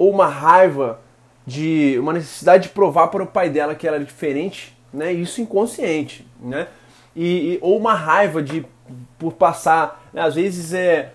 ou 0.00 0.10
uma 0.10 0.26
raiva 0.26 0.98
de 1.46 1.98
uma 1.98 2.14
necessidade 2.14 2.68
de 2.68 2.68
provar 2.70 3.08
para 3.08 3.22
o 3.22 3.26
pai 3.26 3.50
dela 3.50 3.74
que 3.74 3.86
ela 3.86 3.96
era 3.96 4.04
diferente, 4.04 4.74
né? 4.90 5.12
Isso 5.12 5.42
inconsciente, 5.42 6.26
né? 6.40 6.68
E, 7.14 7.26
e 7.26 7.58
ou 7.60 7.76
uma 7.76 7.92
raiva 7.92 8.42
de 8.42 8.64
por 9.18 9.34
passar, 9.34 10.08
né? 10.10 10.22
às 10.22 10.36
vezes 10.36 10.72
é, 10.72 11.12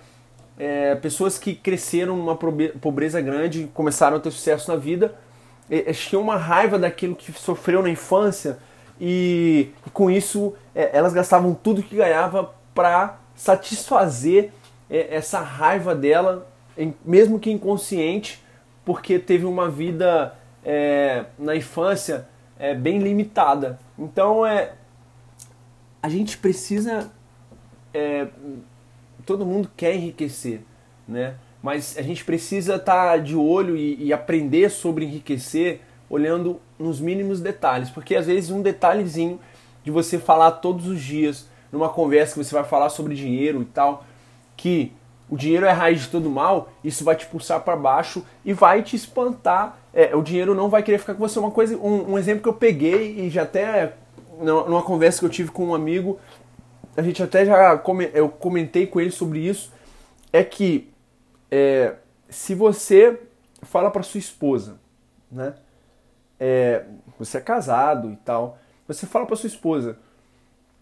é 0.59 0.93
pessoas 0.95 1.39
que 1.39 1.55
cresceram 1.55 2.15
numa 2.15 2.35
pobreza 2.35 3.19
grande, 3.19 3.67
começaram 3.73 4.17
a 4.17 4.19
ter 4.19 4.29
sucesso 4.29 4.71
na 4.71 4.77
vida, 4.77 5.15
tinham 5.93 6.21
uma 6.21 6.37
raiva 6.37 6.77
daquilo 6.77 7.15
que 7.15 7.31
sofreu 7.33 7.81
na 7.81 7.89
infância 7.89 8.59
e, 9.01 9.71
e 9.85 9.89
com 9.89 10.11
isso 10.11 10.53
é, 10.75 10.95
elas 10.95 11.11
gastavam 11.11 11.55
tudo 11.55 11.81
que 11.81 11.95
ganhava 11.95 12.53
para 12.75 13.17
satisfazer 13.35 14.51
é, 14.89 15.15
essa 15.15 15.39
raiva 15.39 15.95
dela, 15.95 16.47
mesmo 17.03 17.39
que 17.39 17.51
inconsciente, 17.51 18.44
porque 18.85 19.19
teve 19.19 19.45
uma 19.45 19.69
vida 19.69 20.35
é, 20.63 21.25
na 21.37 21.55
infância 21.55 22.27
é, 22.57 22.73
bem 22.73 22.99
limitada. 22.99 23.79
Então 23.97 24.45
é, 24.45 24.73
a 26.01 26.07
gente 26.07 26.37
precisa, 26.37 27.11
é, 27.93 28.27
todo 29.25 29.45
mundo 29.45 29.69
quer 29.75 29.95
enriquecer, 29.95 30.61
né? 31.07 31.35
mas 31.65 31.97
a 31.97 32.03
gente 32.03 32.23
precisa 32.23 32.75
estar 32.75 33.11
tá 33.11 33.17
de 33.17 33.35
olho 33.35 33.75
e, 33.75 34.05
e, 34.05 34.13
aprender 34.13 34.69
sobre 34.69 35.03
enriquecer 35.03 35.81
olhando 36.07 36.61
nos 36.77 36.99
mínimos 37.01 37.41
detalhes, 37.41 37.89
porque 37.89 38.15
às 38.15 38.27
vezes 38.27 38.51
um 38.51 38.61
detalhezinho 38.61 39.39
de 39.83 39.89
você 39.89 40.19
falar 40.19 40.51
todos 40.51 40.85
os 40.85 41.01
dias 41.01 41.49
numa 41.71 41.89
conversa 41.89 42.33
que 42.33 42.43
você 42.43 42.53
vai 42.53 42.63
falar 42.63 42.89
sobre 42.89 43.15
dinheiro 43.15 43.63
e 43.63 43.65
tal, 43.65 44.05
que 44.55 44.93
o 45.29 45.35
dinheiro 45.35 45.65
é 45.65 45.71
a 45.71 45.73
raiz 45.73 46.01
de 46.01 46.09
todo 46.09 46.29
mal, 46.29 46.69
isso 46.83 47.03
vai 47.03 47.15
te 47.15 47.25
pulsar 47.25 47.61
para 47.61 47.75
baixo 47.75 48.23
e 48.43 48.53
vai 48.53 48.83
te 48.83 48.95
espantar. 48.95 49.77
É, 49.93 50.15
o 50.15 50.21
dinheiro 50.21 50.53
não 50.53 50.69
vai 50.69 50.83
querer 50.83 50.99
ficar 50.99 51.13
com 51.13 51.27
você. 51.27 51.39
Uma 51.39 51.51
coisa, 51.51 51.75
um, 51.77 52.13
um 52.13 52.17
exemplo 52.17 52.43
que 52.43 52.49
eu 52.49 52.53
peguei 52.53 53.19
e 53.19 53.29
já 53.29 53.43
até 53.43 53.93
numa 54.39 54.83
conversa 54.83 55.19
que 55.19 55.25
eu 55.25 55.29
tive 55.29 55.51
com 55.51 55.67
um 55.67 55.75
amigo, 55.75 56.19
a 56.95 57.01
gente 57.01 57.21
até 57.23 57.45
já 57.45 57.81
eu 58.13 58.29
comentei 58.29 58.85
com 58.85 58.99
ele 58.99 59.11
sobre 59.11 59.39
isso, 59.39 59.71
é 60.31 60.43
que 60.43 60.91
é, 61.49 61.95
se 62.29 62.53
você 62.53 63.19
fala 63.61 63.89
para 63.89 64.03
sua 64.03 64.19
esposa, 64.19 64.77
né? 65.31 65.55
É, 66.37 66.83
você 67.17 67.37
é 67.37 67.41
casado 67.41 68.11
e 68.11 68.15
tal, 68.17 68.57
você 68.85 69.05
fala 69.05 69.25
para 69.25 69.37
sua 69.37 69.47
esposa 69.47 69.97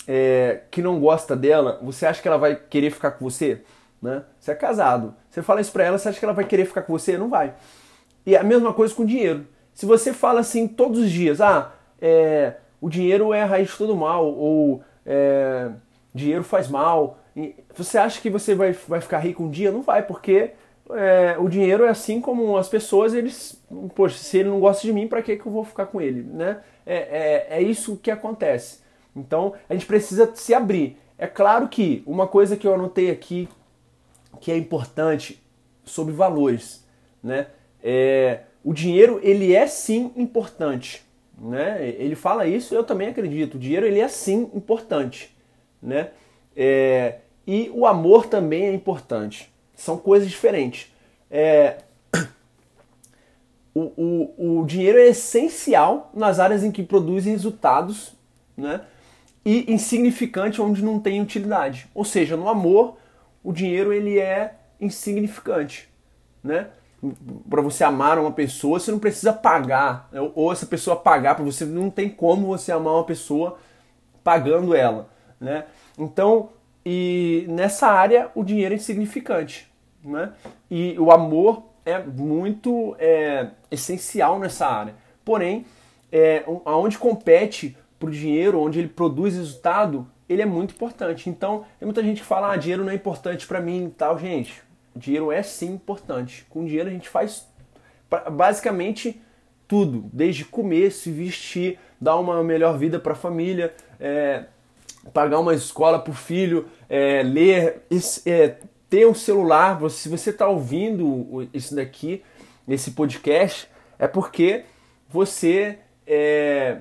é, 0.08 0.62
que 0.72 0.82
não 0.82 1.00
gosta 1.00 1.36
dela, 1.36 1.80
você 1.82 2.06
acha 2.06 2.22
que 2.22 2.28
ela 2.28 2.38
vai 2.38 2.56
querer 2.56 2.90
ficar 2.90 3.12
com 3.12 3.30
você? 3.30 3.62
Né? 4.04 4.22
Você 4.38 4.52
é 4.52 4.56
casado, 4.56 5.16
você 5.30 5.42
fala 5.42 5.62
isso 5.62 5.72
para 5.72 5.86
ela, 5.86 5.98
você 5.98 6.10
acha 6.10 6.20
que 6.20 6.26
ela 6.26 6.34
vai 6.34 6.44
querer 6.44 6.66
ficar 6.66 6.82
com 6.82 6.92
você? 6.92 7.18
Não 7.18 7.30
vai. 7.30 7.54
E 8.26 8.36
a 8.36 8.44
mesma 8.44 8.74
coisa 8.74 8.94
com 8.94 9.06
dinheiro. 9.06 9.48
Se 9.74 9.86
você 9.86 10.12
fala 10.12 10.42
assim 10.42 10.68
todos 10.68 11.00
os 11.00 11.10
dias, 11.10 11.40
ah, 11.40 11.72
é, 12.02 12.56
o 12.82 12.90
dinheiro 12.90 13.34
é 13.34 13.44
a 13.44 13.46
raiz 13.46 13.70
de 13.70 13.78
todo 13.78 13.96
mal, 13.96 14.28
ou 14.28 14.84
é, 15.06 15.70
dinheiro 16.14 16.44
faz 16.44 16.68
mal, 16.68 17.18
você 17.74 17.98
acha 17.98 18.22
que 18.22 18.30
você 18.30 18.54
vai, 18.54 18.74
vai 18.74 19.00
ficar 19.00 19.20
rico 19.20 19.42
um 19.42 19.50
dia? 19.50 19.72
Não 19.72 19.82
vai, 19.82 20.04
porque 20.04 20.52
é, 20.92 21.38
o 21.40 21.48
dinheiro 21.48 21.86
é 21.86 21.90
assim 21.90 22.20
como 22.20 22.58
as 22.58 22.68
pessoas, 22.68 23.14
eles, 23.14 23.58
poxa, 23.96 24.18
se 24.18 24.38
ele 24.38 24.50
não 24.50 24.60
gosta 24.60 24.86
de 24.86 24.92
mim, 24.92 25.08
para 25.08 25.22
que, 25.22 25.38
que 25.38 25.46
eu 25.46 25.52
vou 25.52 25.64
ficar 25.64 25.86
com 25.86 26.02
ele? 26.02 26.24
Né? 26.24 26.58
É, 26.86 26.96
é, 26.96 27.48
é 27.58 27.62
isso 27.62 27.96
que 27.96 28.12
acontece. 28.12 28.82
Então 29.16 29.54
a 29.70 29.74
gente 29.74 29.86
precisa 29.86 30.30
se 30.36 30.54
abrir. 30.54 30.98
É 31.18 31.26
claro 31.26 31.70
que 31.70 32.04
uma 32.06 32.28
coisa 32.28 32.58
que 32.58 32.68
eu 32.68 32.74
anotei 32.74 33.10
aqui 33.10 33.48
que 34.40 34.52
é 34.52 34.58
importante 34.58 35.42
sobre 35.84 36.14
valores, 36.14 36.86
né? 37.22 37.48
É, 37.84 38.42
o 38.64 38.74
dinheiro 38.74 39.20
ele 39.22 39.54
é 39.54 39.68
sim 39.68 40.12
importante, 40.16 41.04
né? 41.38 41.96
Ele 42.00 42.16
fala 42.16 42.48
isso, 42.48 42.74
eu 42.74 42.84
também 42.84 43.10
acredito. 43.10 43.56
O 43.56 43.60
dinheiro 43.60 43.86
ele 43.86 44.00
é 44.00 44.08
sim 44.08 44.50
importante, 44.54 45.36
né? 45.82 46.12
É, 46.56 47.16
e 47.46 47.70
o 47.74 47.86
amor 47.86 48.28
também 48.28 48.64
é 48.66 48.74
importante. 48.74 49.52
São 49.76 49.98
coisas 49.98 50.30
diferentes. 50.30 50.92
É, 51.30 51.78
o, 53.76 53.82
o, 53.82 54.60
o 54.62 54.66
dinheiro 54.66 54.98
é 54.98 55.08
essencial 55.08 56.10
nas 56.14 56.40
áreas 56.40 56.64
em 56.64 56.72
que 56.72 56.84
produzem 56.84 57.34
resultados, 57.34 58.14
né? 58.56 58.82
E 59.46 59.74
insignificante 59.74 60.62
onde 60.62 60.82
não 60.82 61.00
tem 61.00 61.22
utilidade. 61.22 61.88
Ou 61.94 62.06
seja, 62.06 62.38
no 62.38 62.48
amor, 62.48 62.98
o 63.44 63.52
dinheiro 63.52 63.92
ele 63.92 64.20
é 64.20 64.56
insignificante, 64.80 65.90
né? 66.44 66.68
Para 67.50 67.62
você 67.62 67.84
amar 67.84 68.18
uma 68.18 68.32
pessoa, 68.32 68.80
você 68.80 68.90
não 68.90 69.00
precisa 69.00 69.34
pagar, 69.34 70.08
né? 70.12 70.22
ou 70.34 70.52
essa 70.52 70.66
pessoa 70.66 70.96
pagar 70.96 71.36
para 71.36 71.44
você, 71.44 71.66
não 71.66 71.90
tem 71.90 72.10
como 72.10 72.48
você 72.48 72.72
amar 72.72 72.94
uma 72.94 73.04
pessoa 73.04 73.58
pagando 74.24 74.74
ela, 74.74 75.10
né? 75.40 75.66
Então, 75.98 76.50
e 76.86 77.46
nessa 77.50 77.88
área 77.88 78.32
o 78.34 78.44
dinheiro 78.44 78.74
é 78.74 78.78
insignificante, 78.78 79.70
né? 80.04 80.32
E 80.72 80.98
o 80.98 81.12
amor 81.12 81.64
é 81.86 82.00
muito 82.00 82.96
é, 82.98 83.50
essencial 83.70 84.40
nessa 84.40 84.66
área. 84.66 84.96
Porém, 85.26 85.66
é, 86.12 86.44
aonde 86.66 86.98
compete 86.98 87.78
para 88.00 88.08
o 88.08 88.12
dinheiro, 88.12 88.62
onde 88.62 88.80
ele 88.80 88.88
produz 88.88 89.36
resultado, 89.36 90.08
ele 90.34 90.42
é 90.42 90.46
muito 90.46 90.74
importante. 90.74 91.30
Então, 91.30 91.66
tem 91.80 91.86
muita 91.86 92.04
gente 92.04 92.22
que 92.22 92.28
fala, 92.28 92.54
ah, 92.54 92.58
dinheiro 92.58 92.84
não 92.84 92.92
é 92.92 92.96
importante 92.96 93.48
para 93.48 93.62
mim 93.62 93.86
e 93.86 93.92
tal. 93.92 94.18
Gente, 94.18 94.62
dinheiro 94.96 95.32
é 95.32 95.42
sim 95.42 95.74
importante. 95.74 96.46
Com 96.50 96.66
dinheiro 96.66 96.90
a 96.90 96.94
gente 96.94 97.10
faz 97.10 97.48
basicamente 98.32 99.22
tudo, 99.68 100.10
desde 100.14 100.46
comer, 100.46 100.92
se 100.92 101.12
vestir, 101.12 101.80
dar 102.00 102.18
uma 102.18 102.44
melhor 102.44 102.78
vida 102.78 103.00
para 103.00 103.14
a 103.14 103.16
família, 103.16 103.74
é, 104.00 104.46
pagar 105.14 105.40
uma 105.40 105.54
escola 105.54 105.98
para 105.98 106.12
o 106.12 106.16
filho, 106.16 106.68
é, 106.90 107.24
ler, 107.24 107.82
é, 108.26 108.56
ter 108.90 109.08
um 109.08 109.14
celular. 109.14 109.80
Se 109.90 110.10
você 110.10 110.30
está 110.30 110.48
ouvindo 110.48 111.50
isso 111.54 111.76
daqui, 111.76 112.24
esse 112.68 112.92
podcast, 112.92 113.68
é 113.98 114.08
porque 114.08 114.66
você 115.10 115.80
é, 116.06 116.80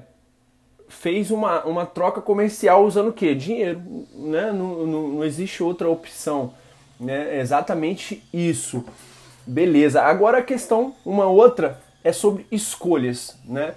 fez 1.00 1.30
uma, 1.30 1.64
uma 1.64 1.86
troca 1.86 2.20
comercial 2.20 2.84
usando 2.84 3.08
o 3.08 3.12
quê? 3.12 3.34
Dinheiro. 3.34 3.80
Né? 4.14 4.52
Não, 4.52 4.86
não, 4.86 5.08
não 5.08 5.24
existe 5.24 5.62
outra 5.62 5.88
opção. 5.88 6.54
Né? 7.00 7.36
É 7.36 7.40
exatamente 7.40 8.22
isso. 8.32 8.84
Beleza. 9.46 10.02
Agora 10.02 10.38
a 10.38 10.42
questão, 10.42 10.94
uma 11.04 11.26
outra, 11.26 11.80
é 12.04 12.12
sobre 12.12 12.46
escolhas. 12.52 13.36
Né? 13.44 13.74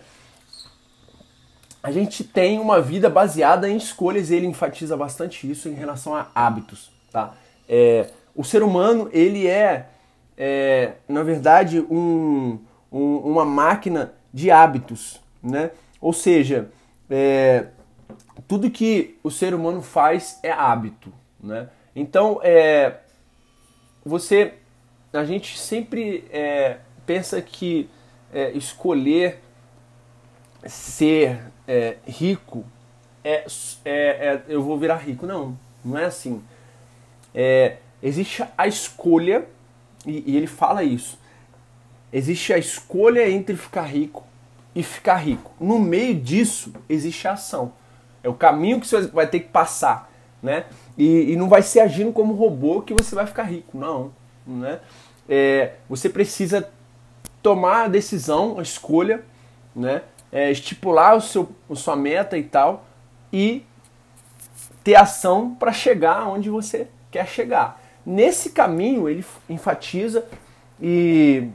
A 1.82 1.92
gente 1.92 2.24
tem 2.24 2.60
uma 2.60 2.82
vida 2.82 3.10
baseada 3.10 3.70
em 3.70 3.78
escolhas, 3.78 4.30
ele 4.30 4.46
enfatiza 4.46 4.96
bastante 4.98 5.50
isso 5.50 5.70
em 5.70 5.74
relação 5.74 6.14
a 6.14 6.28
hábitos. 6.36 6.92
Tá? 7.12 7.34
É, 7.68 8.10
o 8.36 8.44
ser 8.44 8.62
humano, 8.62 9.10
ele 9.12 9.48
é, 9.48 9.88
é 10.38 10.94
na 11.08 11.24
verdade, 11.24 11.80
um, 11.80 12.60
um, 12.92 13.18
uma 13.18 13.46
máquina 13.46 14.14
de 14.34 14.52
hábitos. 14.52 15.20
Né? 15.42 15.72
Ou 16.02 16.14
seja, 16.14 16.70
é, 17.10 17.68
tudo 18.48 18.70
que 18.70 19.18
o 19.24 19.32
ser 19.32 19.54
humano 19.54 19.82
faz 19.82 20.40
é 20.44 20.52
hábito, 20.52 21.12
né? 21.40 21.70
Então, 21.96 22.40
é, 22.44 22.98
você, 24.04 24.54
a 25.14 25.24
gente 25.24 25.58
sempre 25.58 26.26
é, 26.32 26.80
pensa 27.06 27.42
que 27.42 27.90
é, 28.34 28.52
escolher 28.52 29.40
ser 30.66 31.40
é, 31.68 31.98
rico 32.06 32.66
é, 33.24 33.46
é, 33.84 33.92
é, 33.92 34.44
eu 34.48 34.62
vou 34.62 34.78
virar 34.78 34.98
rico. 34.98 35.26
Não, 35.26 35.58
não 35.84 35.98
é 35.98 36.06
assim. 36.06 36.44
Existe 38.04 38.44
a 38.56 38.68
escolha, 38.68 39.46
e, 40.06 40.32
e 40.32 40.38
ele 40.38 40.48
fala 40.48 40.84
isso. 40.84 41.18
Existe 42.14 42.54
a 42.54 42.58
escolha 42.58 43.28
entre 43.28 43.56
ficar 43.56 43.84
rico 43.84 44.24
e 44.76 44.84
ficar 44.84 45.16
rico. 45.16 45.52
No 45.60 45.80
meio 45.80 46.14
disso 46.14 46.74
existe 46.90 47.28
a 47.28 47.34
ação. 47.34 47.72
É 48.22 48.30
o 48.30 48.34
caminho 48.34 48.80
que 48.80 48.88
você 48.88 49.08
vai 49.08 49.26
ter 49.26 49.40
que 49.40 49.50
passar, 49.50 50.12
né? 50.44 50.66
E, 50.98 51.32
e 51.32 51.36
não 51.36 51.48
vai 51.48 51.62
ser 51.62 51.80
agindo 51.80 52.12
como 52.12 52.34
robô 52.34 52.82
que 52.82 52.94
você 52.94 53.16
vai 53.16 53.26
ficar 53.26 53.44
rico, 53.44 53.78
não, 53.78 54.12
né? 54.46 54.80
É, 55.28 55.76
você 55.90 56.10
precisa 56.10 56.70
tomar 57.42 57.86
a 57.86 57.88
decisão, 57.88 58.60
a 58.60 58.62
escolha, 58.62 59.24
né? 59.76 60.02
É, 60.32 60.52
estipular 60.52 61.16
o 61.16 61.22
seu, 61.22 61.50
a 61.70 61.76
sua 61.76 61.96
meta 61.96 62.38
e 62.38 62.44
tal 62.44 62.86
e 63.32 63.66
ter 64.84 64.96
ação 64.96 65.56
para 65.56 65.72
chegar 65.72 66.28
onde 66.28 66.50
você 66.50 66.88
quer 67.12 67.28
chegar. 67.28 67.82
Nesse 68.06 68.52
caminho 68.52 69.10
ele 69.10 69.26
enfatiza 69.50 70.26
e 70.82 71.50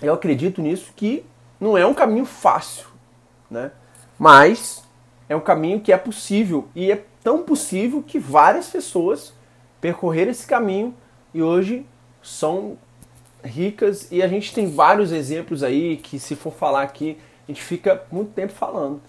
eu 0.00 0.14
acredito 0.14 0.62
nisso 0.62 0.92
que 0.96 1.24
não 1.60 1.76
é 1.76 1.86
um 1.86 1.94
caminho 1.94 2.24
fácil, 2.24 2.86
né? 3.50 3.70
Mas 4.18 4.82
é 5.28 5.34
um 5.34 5.40
caminho 5.40 5.80
que 5.80 5.92
é 5.92 5.96
possível 5.96 6.68
e 6.74 6.90
é 6.90 7.04
tão 7.22 7.42
possível 7.42 8.02
que 8.02 8.18
várias 8.18 8.68
pessoas 8.68 9.32
percorreram 9.80 10.30
esse 10.30 10.46
caminho 10.46 10.94
e 11.32 11.42
hoje 11.42 11.86
são 12.22 12.78
ricas 13.42 14.10
e 14.10 14.22
a 14.22 14.28
gente 14.28 14.54
tem 14.54 14.70
vários 14.70 15.12
exemplos 15.12 15.62
aí 15.62 15.96
que 15.98 16.18
se 16.18 16.34
for 16.34 16.52
falar 16.52 16.82
aqui 16.82 17.18
a 17.46 17.52
gente 17.52 17.62
fica 17.62 18.02
muito 18.10 18.32
tempo 18.32 18.52
falando. 18.52 19.00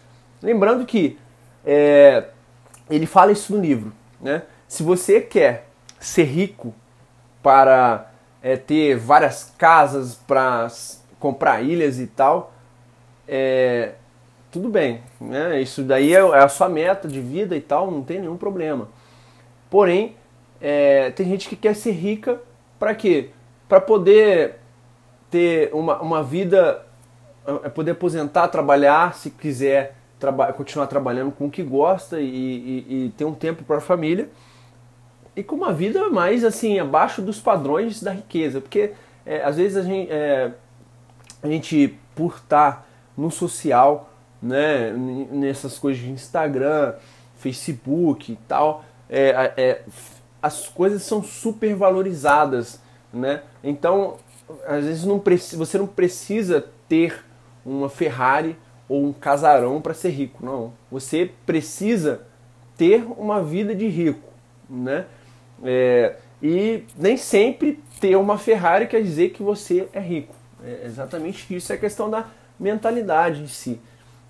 Lembrando 0.41 0.85
que 0.85 1.17
é, 1.65 2.25
ele 2.89 3.05
fala 3.05 3.31
isso 3.31 3.55
no 3.55 3.61
livro, 3.61 3.93
né? 4.19 4.43
Se 4.67 4.83
você 4.83 5.21
quer 5.21 5.69
ser 5.99 6.23
rico 6.23 6.73
para 7.41 8.11
é, 8.41 8.57
ter 8.57 8.97
várias 8.97 9.53
casas 9.57 10.15
para 10.15 10.67
comprar 11.19 11.61
ilhas 11.61 11.99
e 11.99 12.07
tal, 12.07 12.53
é, 13.27 13.93
tudo 14.51 14.69
bem, 14.69 15.01
né? 15.19 15.61
Isso 15.61 15.83
daí 15.83 16.13
é, 16.13 16.19
é 16.19 16.39
a 16.39 16.47
sua 16.47 16.69
meta 16.69 17.07
de 17.07 17.19
vida 17.19 17.55
e 17.55 17.61
tal, 17.61 17.89
não 17.91 18.03
tem 18.03 18.19
nenhum 18.19 18.37
problema. 18.37 18.87
Porém, 19.69 20.15
é, 20.61 21.11
tem 21.11 21.27
gente 21.27 21.49
que 21.49 21.55
quer 21.55 21.75
ser 21.75 21.91
rica 21.91 22.39
para 22.79 22.93
quê? 22.95 23.29
Para 23.67 23.81
poder 23.81 24.55
ter 25.29 25.69
uma, 25.73 26.01
uma 26.01 26.23
vida, 26.23 26.85
é, 27.63 27.69
poder 27.69 27.91
aposentar, 27.91 28.47
trabalhar, 28.47 29.13
se 29.15 29.29
quiser 29.29 29.95
traba 30.19 30.53
continuar 30.53 30.87
trabalhando 30.87 31.31
com 31.31 31.47
o 31.47 31.51
que 31.51 31.61
gosta 31.61 32.21
e, 32.21 32.25
e, 32.25 33.05
e 33.05 33.09
ter 33.17 33.25
um 33.25 33.33
tempo 33.33 33.63
para 33.63 33.77
a 33.77 33.81
família 33.81 34.29
e 35.35 35.43
com 35.43 35.55
uma 35.55 35.73
vida 35.73 36.09
mais 36.09 36.43
assim 36.45 36.79
abaixo 36.79 37.21
dos 37.21 37.39
padrões 37.39 38.01
da 38.01 38.11
riqueza, 38.11 38.61
porque 38.61 38.93
é, 39.25 39.43
às 39.43 39.57
vezes 39.57 39.77
a 39.77 39.81
gente, 39.81 40.09
é, 40.09 40.51
a 41.45 41.51
gente 41.51 41.97
por 42.15 42.35
estar 42.35 42.87
no 43.17 43.31
social, 43.31 44.09
né, 44.41 44.91
nessas 45.31 45.77
coisas 45.79 46.01
de 46.01 46.09
Instagram, 46.09 46.93
Facebook 47.37 48.31
e 48.31 48.35
tal, 48.47 48.83
é, 49.09 49.53
é, 49.57 49.81
as 50.41 50.67
coisas 50.67 51.03
são 51.03 51.23
super 51.23 51.75
valorizadas, 51.75 52.79
né? 53.13 53.41
Então, 53.63 54.17
às 54.67 54.85
vezes 54.85 55.05
não 55.05 55.21
você 55.53 55.77
não 55.77 55.87
precisa 55.87 56.65
ter 56.87 57.23
uma 57.65 57.89
Ferrari 57.89 58.55
ou 58.87 59.03
um 59.05 59.13
casarão 59.13 59.81
para 59.81 59.93
ser 59.93 60.09
rico, 60.09 60.45
não. 60.45 60.73
Você 60.91 61.31
precisa 61.45 62.21
ter 62.77 63.05
uma 63.17 63.41
vida 63.41 63.73
de 63.73 63.87
rico, 63.87 64.29
né? 64.69 65.05
É, 65.63 66.15
e 66.41 66.83
nem 66.95 67.17
sempre 67.17 67.79
ter 67.99 68.15
uma 68.15 68.37
Ferrari 68.37 68.87
quer 68.87 69.01
dizer 69.01 69.29
que 69.29 69.41
você 69.41 69.87
é 69.93 69.99
rico. 69.99 70.35
É 70.65 70.85
exatamente 70.85 71.55
isso 71.55 71.71
é 71.71 71.77
questão 71.77 72.09
da 72.09 72.25
mentalidade 72.59 73.43
de 73.43 73.49
si. 73.49 73.79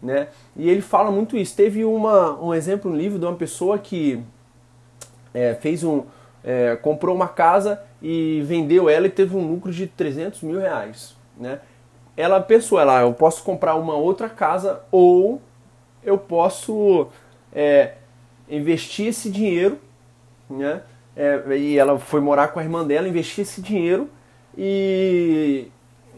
Né? 0.01 0.27
E 0.55 0.69
ele 0.69 0.81
fala 0.81 1.09
muito 1.09 1.37
isso. 1.37 1.55
Teve 1.55 1.85
uma, 1.85 2.39
um 2.39 2.53
exemplo 2.53 2.91
no 2.91 2.97
livro 2.97 3.17
de 3.17 3.25
uma 3.25 3.35
pessoa 3.35 3.79
que 3.79 4.21
é, 5.33 5.53
fez 5.55 5.83
um, 5.83 6.03
é, 6.43 6.75
comprou 6.75 7.15
uma 7.15 7.27
casa 7.27 7.81
e 8.01 8.43
vendeu 8.45 8.89
ela 8.89 9.07
e 9.07 9.09
teve 9.09 9.35
um 9.35 9.47
lucro 9.47 9.71
de 9.71 9.87
300 9.87 10.41
mil 10.41 10.59
reais. 10.59 11.15
Né? 11.37 11.59
Ela 12.15 12.39
pensou, 12.39 12.79
ela, 12.79 13.01
eu 13.01 13.13
posso 13.13 13.43
comprar 13.43 13.75
uma 13.75 13.95
outra 13.95 14.29
casa 14.29 14.81
ou 14.91 15.41
eu 16.03 16.17
posso 16.17 17.07
é, 17.51 17.95
investir 18.47 19.07
esse 19.07 19.29
dinheiro, 19.29 19.79
né? 20.49 20.81
É, 21.17 21.57
e 21.57 21.77
ela 21.77 21.97
foi 21.97 22.19
morar 22.19 22.49
com 22.49 22.59
a 22.59 22.63
irmã 22.63 22.85
dela, 22.85 23.07
investir 23.07 23.43
esse 23.43 23.61
dinheiro 23.61 24.09
e, 24.57 25.67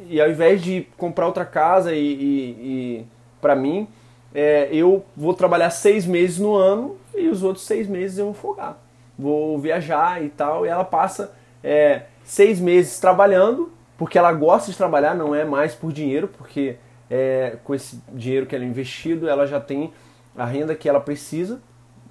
e 0.10 0.22
ao 0.22 0.30
invés 0.30 0.62
de 0.62 0.88
comprar 0.98 1.26
outra 1.26 1.46
casa 1.46 1.94
e, 1.94 2.00
e, 2.00 2.50
e 2.60 3.06
para 3.42 3.56
mim, 3.56 3.88
é, 4.34 4.70
eu 4.72 5.06
vou 5.16 5.34
trabalhar 5.34 5.70
seis 5.70 6.06
meses 6.06 6.38
no 6.38 6.56
ano 6.56 6.98
e 7.16 7.28
os 7.28 7.44
outros 7.44 7.66
seis 7.66 7.88
meses 7.88 8.18
eu 8.18 8.26
vou 8.26 8.34
folgar. 8.34 8.78
Vou 9.18 9.58
viajar 9.60 10.24
e 10.24 10.30
tal. 10.30 10.66
E 10.66 10.70
ela 10.70 10.84
passa 10.84 11.34
é, 11.64 12.04
seis 12.24 12.60
meses 12.60 13.00
trabalhando, 13.00 13.72
porque 13.98 14.18
ela 14.18 14.32
gosta 14.32 14.72
de 14.72 14.78
trabalhar, 14.78 15.16
não 15.16 15.34
é 15.34 15.44
mais 15.44 15.74
por 15.74 15.92
dinheiro, 15.92 16.28
porque 16.28 16.76
é, 17.10 17.58
com 17.64 17.74
esse 17.74 18.00
dinheiro 18.14 18.46
que 18.46 18.56
ela 18.56 18.64
é 18.64 18.68
investido, 18.68 19.28
ela 19.28 19.48
já 19.48 19.60
tem 19.60 19.92
a 20.36 20.46
renda 20.46 20.76
que 20.76 20.88
ela 20.88 21.00
precisa, 21.00 21.60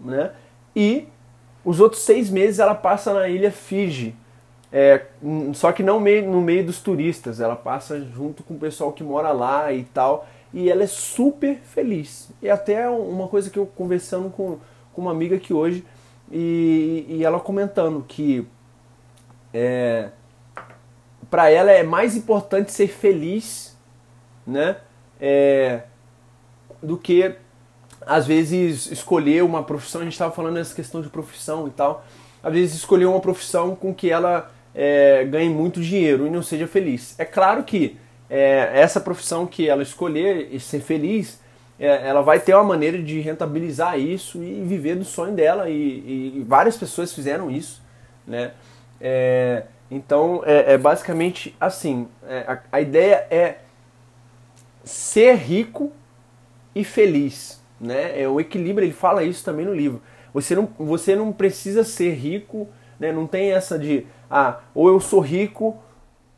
né? 0.00 0.32
E 0.74 1.06
os 1.64 1.80
outros 1.80 2.02
seis 2.02 2.28
meses 2.28 2.58
ela 2.58 2.74
passa 2.74 3.14
na 3.14 3.28
ilha 3.28 3.50
Fiji, 3.50 4.16
é, 4.72 5.06
só 5.54 5.72
que 5.72 5.82
não 5.82 6.00
meio, 6.00 6.30
no 6.30 6.40
meio 6.40 6.66
dos 6.66 6.80
turistas, 6.80 7.40
ela 7.40 7.56
passa 7.56 8.00
junto 8.00 8.42
com 8.42 8.54
o 8.54 8.58
pessoal 8.58 8.92
que 8.92 9.02
mora 9.02 9.32
lá 9.32 9.72
e 9.72 9.84
tal, 9.84 10.26
e 10.52 10.70
ela 10.70 10.82
é 10.82 10.86
super 10.86 11.58
feliz. 11.58 12.30
E 12.42 12.50
até 12.50 12.88
uma 12.88 13.28
coisa 13.28 13.50
que 13.50 13.58
eu 13.58 13.66
conversando 13.66 14.30
com, 14.30 14.58
com 14.92 15.02
uma 15.02 15.10
amiga 15.10 15.36
aqui 15.36 15.52
hoje, 15.52 15.84
e, 16.30 17.06
e 17.08 17.24
ela 17.24 17.38
comentando 17.38 18.04
que 18.06 18.46
é, 19.54 20.10
para 21.30 21.50
ela 21.50 21.70
é 21.70 21.82
mais 21.82 22.16
importante 22.16 22.72
ser 22.72 22.88
feliz, 22.88 23.76
né? 24.46 24.76
É, 25.20 25.82
do 26.82 26.96
que 26.96 27.34
às 28.06 28.26
vezes 28.26 28.90
escolher 28.90 29.42
uma 29.42 29.62
profissão. 29.62 30.00
A 30.00 30.04
gente 30.04 30.12
estava 30.12 30.32
falando 30.32 30.54
nessa 30.54 30.74
questão 30.74 31.00
de 31.00 31.08
profissão 31.08 31.66
e 31.66 31.70
tal. 31.70 32.04
Às 32.42 32.52
vezes 32.52 32.76
escolher 32.76 33.06
uma 33.06 33.20
profissão 33.20 33.74
com 33.74 33.94
que 33.94 34.10
ela 34.10 34.50
é, 34.76 35.24
ganhe 35.24 35.48
muito 35.48 35.80
dinheiro 35.80 36.26
e 36.26 36.30
não 36.30 36.42
seja 36.42 36.66
feliz. 36.68 37.18
É 37.18 37.24
claro 37.24 37.64
que 37.64 37.96
é, 38.28 38.70
essa 38.74 39.00
profissão 39.00 39.46
que 39.46 39.66
ela 39.66 39.82
escolher 39.82 40.48
e 40.52 40.60
ser 40.60 40.80
feliz, 40.80 41.40
é, 41.80 42.06
ela 42.06 42.20
vai 42.20 42.38
ter 42.38 42.54
uma 42.54 42.64
maneira 42.64 43.02
de 43.02 43.18
rentabilizar 43.20 43.98
isso 43.98 44.42
e 44.42 44.62
viver 44.62 44.96
do 44.96 45.04
sonho 45.04 45.32
dela. 45.32 45.70
E, 45.70 46.34
e 46.36 46.44
várias 46.46 46.76
pessoas 46.76 47.12
fizeram 47.12 47.50
isso, 47.50 47.82
né? 48.26 48.52
É, 49.00 49.64
então 49.90 50.42
é, 50.44 50.74
é, 50.74 50.78
basicamente 50.78 51.56
assim: 51.58 52.06
é, 52.28 52.38
a, 52.46 52.58
a 52.72 52.80
ideia 52.80 53.26
é 53.30 53.58
ser 54.84 55.36
rico 55.36 55.90
e 56.74 56.84
feliz, 56.84 57.62
né? 57.80 58.20
É 58.20 58.28
o 58.28 58.38
equilíbrio. 58.38 58.84
Ele 58.84 58.92
fala 58.92 59.24
isso 59.24 59.42
também 59.42 59.64
no 59.64 59.74
livro. 59.74 60.02
Você 60.34 60.54
não, 60.54 60.68
você 60.78 61.16
não 61.16 61.32
precisa 61.32 61.82
ser 61.82 62.12
rico, 62.12 62.68
né? 63.00 63.10
Não 63.10 63.26
tem 63.26 63.52
essa 63.52 63.78
de 63.78 64.06
ah, 64.30 64.60
ou 64.74 64.88
eu 64.88 65.00
sou 65.00 65.20
rico 65.20 65.76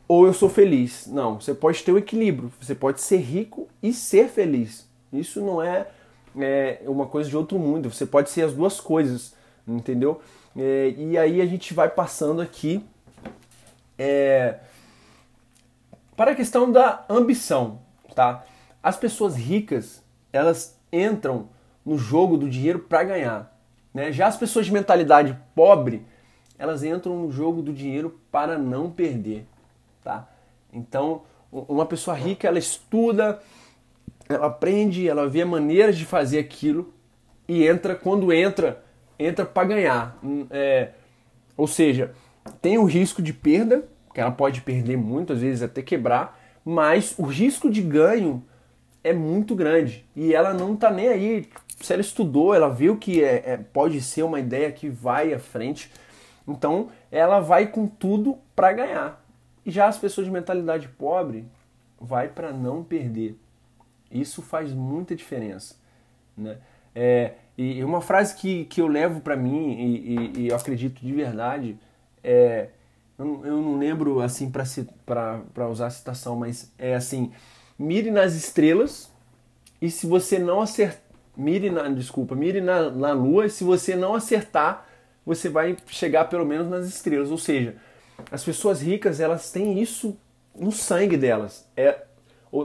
ou 0.07 0.25
eu 0.25 0.33
sou 0.33 0.49
feliz. 0.49 1.07
Não, 1.07 1.39
você 1.39 1.53
pode 1.53 1.83
ter 1.83 1.91
o 1.91 1.97
equilíbrio. 1.97 2.51
Você 2.59 2.73
pode 2.73 3.01
ser 3.01 3.17
rico 3.17 3.67
e 3.81 3.93
ser 3.93 4.27
feliz. 4.27 4.89
Isso 5.13 5.41
não 5.41 5.61
é, 5.61 5.87
é 6.39 6.81
uma 6.87 7.05
coisa 7.05 7.29
de 7.29 7.37
outro 7.37 7.59
mundo. 7.59 7.91
Você 7.91 8.05
pode 8.05 8.29
ser 8.29 8.43
as 8.43 8.53
duas 8.53 8.79
coisas, 8.79 9.33
entendeu? 9.67 10.21
É, 10.57 10.93
e 10.97 11.17
aí 11.17 11.41
a 11.41 11.45
gente 11.45 11.73
vai 11.73 11.89
passando 11.89 12.41
aqui 12.41 12.83
é, 13.97 14.55
para 16.15 16.31
a 16.31 16.35
questão 16.35 16.71
da 16.71 17.05
ambição, 17.07 17.79
tá? 18.15 18.43
As 18.81 18.97
pessoas 18.97 19.35
ricas 19.35 20.03
elas 20.33 20.77
entram 20.91 21.49
no 21.85 21.97
jogo 21.97 22.37
do 22.37 22.49
dinheiro 22.49 22.79
para 22.79 23.03
ganhar, 23.03 23.59
né? 23.93 24.11
Já 24.11 24.27
as 24.27 24.37
pessoas 24.37 24.65
de 24.65 24.73
mentalidade 24.73 25.37
pobre 25.53 26.05
elas 26.59 26.83
entram 26.83 27.17
no 27.17 27.31
jogo 27.31 27.61
do 27.61 27.71
dinheiro 27.71 28.19
para 28.29 28.57
não 28.57 28.91
perder, 28.91 29.47
tá? 30.03 30.27
Então, 30.71 31.23
uma 31.51 31.85
pessoa 31.85 32.15
rica, 32.15 32.47
ela 32.47 32.59
estuda, 32.59 33.39
ela 34.27 34.47
aprende, 34.47 35.07
ela 35.07 35.27
vê 35.27 35.43
maneiras 35.45 35.97
de 35.97 36.05
fazer 36.05 36.37
aquilo 36.37 36.93
e 37.47 37.65
entra, 37.65 37.95
quando 37.95 38.31
entra, 38.31 38.83
entra 39.17 39.45
para 39.45 39.67
ganhar. 39.67 40.19
Hum, 40.23 40.45
é, 40.51 40.89
ou 41.57 41.65
seja, 41.65 42.13
tem 42.61 42.77
o 42.77 42.83
risco 42.83 43.21
de 43.21 43.33
perda, 43.33 43.85
que 44.13 44.19
ela 44.19 44.31
pode 44.31 44.61
perder 44.61 44.97
muito, 44.97 45.33
às 45.33 45.39
vezes 45.39 45.63
até 45.63 45.81
quebrar, 45.81 46.39
mas 46.63 47.15
o 47.17 47.23
risco 47.23 47.71
de 47.71 47.81
ganho 47.81 48.43
é 49.03 49.13
muito 49.13 49.55
grande 49.55 50.05
e 50.15 50.33
ela 50.33 50.53
não 50.53 50.75
tá 50.75 50.91
nem 50.91 51.07
aí. 51.07 51.49
Se 51.79 51.93
ela 51.93 52.01
estudou, 52.01 52.53
ela 52.53 52.69
viu 52.69 52.97
que 52.97 53.23
é, 53.23 53.43
é 53.45 53.57
pode 53.57 54.01
ser 54.01 54.23
uma 54.23 54.39
ideia 54.39 54.71
que 54.71 54.89
vai 54.89 55.33
à 55.33 55.39
frente, 55.39 55.89
então, 56.51 56.89
ela 57.11 57.39
vai 57.39 57.67
com 57.67 57.87
tudo 57.87 58.37
para 58.55 58.73
ganhar. 58.73 59.23
E 59.65 59.71
já 59.71 59.87
as 59.87 59.97
pessoas 59.97 60.25
de 60.25 60.33
mentalidade 60.33 60.87
pobre 60.87 61.45
vai 61.99 62.27
para 62.27 62.51
não 62.51 62.83
perder. 62.83 63.37
Isso 64.11 64.41
faz 64.41 64.73
muita 64.73 65.15
diferença, 65.15 65.75
né? 66.35 66.57
É, 66.95 67.33
e 67.57 67.83
uma 67.83 68.01
frase 68.01 68.35
que, 68.35 68.65
que 68.65 68.81
eu 68.81 68.87
levo 68.87 69.21
para 69.21 69.35
mim 69.35 69.73
e, 69.73 69.85
e, 69.85 70.39
e, 70.39 70.47
eu 70.47 70.55
acredito 70.55 70.99
de 71.05 71.13
verdade 71.13 71.77
é 72.23 72.69
eu, 73.19 73.45
eu 73.45 73.61
não 73.61 73.77
lembro 73.77 74.21
assim 74.21 74.49
para 74.49 75.69
usar 75.69 75.87
a 75.87 75.91
citação, 75.91 76.37
mas 76.37 76.71
é 76.77 76.95
assim: 76.95 77.31
mire 77.77 78.09
nas 78.09 78.33
estrelas 78.33 79.11
e 79.81 79.91
se 79.91 80.07
você 80.07 80.39
não 80.39 80.61
acertar, 80.61 81.01
mire 81.35 81.69
na 81.69 81.87
desculpa, 81.89 82.33
mire 82.33 82.61
na, 82.61 82.89
na 82.89 83.11
lua 83.11 83.45
e 83.45 83.49
se 83.49 83.63
você 83.63 83.95
não 83.95 84.15
acertar 84.15 84.87
você 85.29 85.47
vai 85.47 85.77
chegar 85.85 86.25
pelo 86.25 86.43
menos 86.43 86.67
nas 86.67 86.87
estrelas. 86.87 87.29
Ou 87.29 87.37
seja, 87.37 87.75
as 88.31 88.43
pessoas 88.43 88.81
ricas 88.81 89.19
elas 89.19 89.51
têm 89.51 89.79
isso 89.79 90.17
no 90.55 90.71
sangue 90.71 91.15
delas. 91.15 91.69
É, 91.77 92.01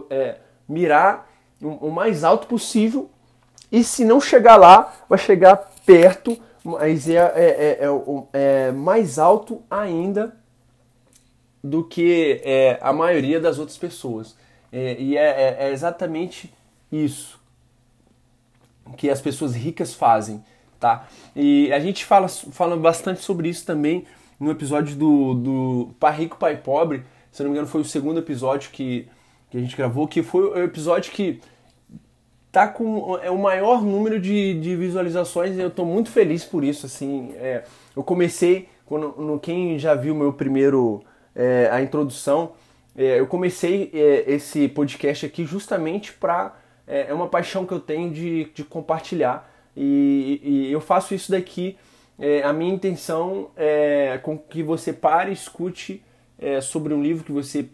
é 0.09 0.37
mirar 0.67 1.31
o 1.61 1.91
mais 1.91 2.25
alto 2.25 2.47
possível 2.47 3.11
e 3.71 3.85
se 3.85 4.05
não 4.05 4.19
chegar 4.19 4.57
lá, 4.57 4.95
vai 5.09 5.19
chegar 5.19 5.57
perto, 5.85 6.39
mas 6.63 7.09
é, 7.09 7.17
é, 7.17 7.79
é, 7.81 7.89
é 8.33 8.73
mais 8.73 9.19
alto 9.19 9.63
ainda 9.71 10.35
do 11.63 11.85
que 11.85 12.43
a 12.81 12.93
maioria 12.93 13.41
das 13.41 13.59
outras 13.59 13.77
pessoas. 13.77 14.37
e 14.73 15.19
é 15.19 15.71
exatamente 15.71 16.53
isso 16.91 17.39
que 18.97 19.11
as 19.11 19.21
pessoas 19.21 19.55
ricas 19.55 19.95
fazem 19.95 20.43
tá? 20.85 21.09
E 21.35 21.73
a 21.73 21.81
gente 21.81 22.05
fala, 22.05 22.29
fala 22.29 22.77
bastante 22.77 23.23
sobre 23.23 23.49
isso 23.49 23.65
também 23.65 24.05
no 24.39 24.51
episódio 24.51 24.95
do, 24.95 25.35
do 25.35 25.91
Pai 25.99 26.15
Rico, 26.15 26.37
Pai 26.37 26.59
Pobre. 26.59 27.05
Se 27.33 27.43
não 27.43 27.49
me 27.49 27.57
engano, 27.57 27.67
foi 27.67 27.81
o 27.81 27.85
segundo 27.87 28.19
episódio 28.19 28.71
que, 28.71 29.09
que 29.51 29.57
a 29.57 29.61
gente 29.61 29.75
gravou, 29.75 30.07
que 30.07 30.23
foi 30.23 30.43
o 30.43 30.63
episódio 30.63 31.11
que 31.11 31.41
tá 32.53 32.69
com 32.69 33.19
é 33.23 33.31
o 33.31 33.39
maior 33.39 33.83
número 33.83 34.21
de, 34.21 34.61
de 34.61 34.77
visualizações 34.77 35.57
e 35.57 35.61
eu 35.61 35.69
estou 35.69 35.87
muito 35.87 36.11
feliz 36.11 36.45
por 36.45 36.63
isso. 36.63 36.85
Assim, 36.85 37.33
é, 37.37 37.65
eu 37.97 38.03
comecei, 38.03 38.69
quando, 38.85 39.15
no, 39.17 39.41
quem 39.41 39.79
já 39.79 39.95
viu 39.95 40.15
meu 40.15 40.35
primeiro, 40.35 41.03
é, 41.35 41.71
a 41.73 41.81
introdução, 41.81 42.53
é, 42.95 43.19
eu 43.19 43.27
comecei 43.27 43.91
é, 43.95 44.35
esse 44.35 44.69
podcast 44.69 45.25
aqui 45.25 45.47
justamente 45.47 46.13
para. 46.13 46.55
É, 46.87 47.07
é 47.09 47.15
uma 47.15 47.27
paixão 47.27 47.65
que 47.65 47.73
eu 47.73 47.81
tenho 47.81 48.11
de, 48.11 48.51
de 48.55 48.63
compartilhar 48.63 49.54
e, 49.77 50.41
e 50.43 50.73
eu 50.73 50.81
faço 50.81 51.15
isso 51.15 51.31
daqui. 51.31 51.77
É, 52.19 52.43
a 52.43 52.53
minha 52.53 52.73
intenção 52.73 53.51
é 53.57 54.19
com 54.23 54.39
que 54.39 54.63
você 54.63 54.93
pare 54.93 55.31
e 55.31 55.35
escute 55.35 56.03
é, 56.39 56.61
sobre 56.61 56.95
um 56.95 57.03
livro 57.03 57.25
que 57.25 57.33
você 57.33 57.67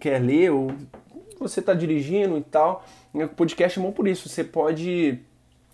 quer 0.00 0.20
ler 0.20 0.50
ou 0.50 0.72
você 1.38 1.60
está 1.60 1.74
dirigindo 1.74 2.36
e 2.36 2.42
tal. 2.42 2.84
O 3.14 3.28
podcast 3.28 3.78
é 3.78 3.82
bom 3.82 3.92
por 3.92 4.08
isso. 4.08 4.28
Você 4.28 4.42
pode 4.42 5.20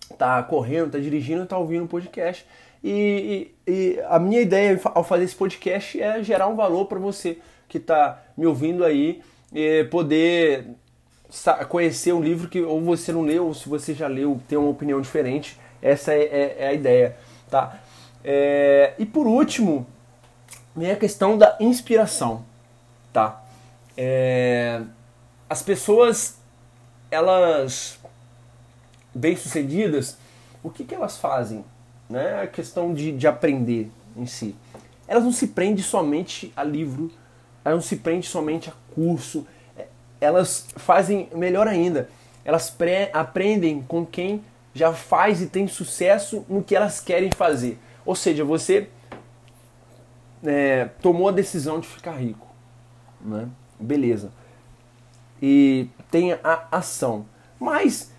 estar 0.03 0.43
tá 0.43 0.43
correndo, 0.43 0.87
estar 0.87 0.99
tá 0.99 1.05
dirigindo 1.05 1.45
estar 1.45 1.57
tá 1.57 1.61
ouvindo 1.61 1.85
um 1.85 1.89
podcast. 1.89 2.47
E, 2.83 3.51
e, 3.67 3.73
e, 3.73 4.01
a 4.09 4.19
minha 4.19 4.43
ideia 4.43 4.79
ao 4.85 5.03
fazer 5.03 5.25
esse 5.25 5.35
podcast 5.35 5.99
é 5.99 6.23
gerar 6.23 6.49
um 6.49 6.55
valor 6.55 6.85
para 6.85 6.99
você 6.99 7.39
que 7.67 7.79
está 7.79 8.23
me 8.37 8.45
ouvindo 8.47 8.85
aí, 8.85 9.23
poder 9.91 10.67
conhecer 11.69 12.13
um 12.13 12.23
livro 12.23 12.49
que 12.49 12.61
ou 12.61 12.81
você 12.81 13.13
não 13.13 13.23
leu, 13.23 13.47
ou 13.47 13.55
se 13.55 13.69
você 13.69 13.95
já 13.95 14.07
leu, 14.07 14.41
tem 14.49 14.57
uma 14.57 14.69
opinião 14.69 15.01
diferente. 15.01 15.59
Essa 15.83 16.13
é, 16.13 16.23
é, 16.23 16.57
é 16.61 16.69
a 16.69 16.73
ideia, 16.73 17.17
tá? 17.51 17.79
É, 18.25 18.95
e 18.99 19.05
por 19.05 19.27
último, 19.27 19.87
vem 20.75 20.91
a 20.91 20.97
questão 20.97 21.37
da 21.37 21.57
inspiração, 21.61 22.45
tá? 23.13 23.45
É, 23.97 24.81
as 25.49 25.63
pessoas, 25.63 26.39
elas 27.11 27.99
bem-sucedidas, 29.15 30.17
o 30.63 30.71
que, 30.71 30.85
que 30.85 30.95
elas 30.95 31.17
fazem? 31.17 31.65
Né? 32.09 32.43
A 32.43 32.47
questão 32.47 32.93
de, 32.93 33.13
de 33.13 33.27
aprender 33.27 33.91
em 34.17 34.27
si. 34.27 34.57
Elas 35.07 35.25
não 35.25 35.33
se 35.33 35.49
prendem 35.49 35.85
somente 35.85 36.53
a 36.57 36.65
livro, 36.65 37.13
elas 37.65 37.79
não 37.79 37.83
se 37.83 37.97
prendem 37.97 38.23
somente 38.23 38.71
a 38.71 38.73
curso, 38.95 39.47
elas 40.25 40.67
fazem 40.77 41.29
melhor 41.35 41.69
ainda, 41.69 42.09
elas 42.45 42.75
aprendem 43.13 43.83
com 43.83 44.05
quem 44.05 44.43
já 44.75 44.93
faz 44.93 45.41
e 45.41 45.47
tem 45.47 45.69
sucesso 45.69 46.45
no 46.49 46.63
que 46.63 46.75
elas 46.75 47.01
querem 47.01 47.31
fazer. 47.31 47.79
Ou 48.05 48.15
seja, 48.15 48.45
você 48.45 48.89
é, 50.43 50.87
tomou 51.01 51.29
a 51.29 51.33
decisão 51.33 51.81
de 51.81 51.87
ficar 51.87 52.13
rico, 52.13 52.47
né? 53.21 53.49
beleza, 53.79 54.33
e 55.41 55.89
tem 56.11 56.33
a 56.33 56.67
ação. 56.71 57.27
Mas 57.59 58.11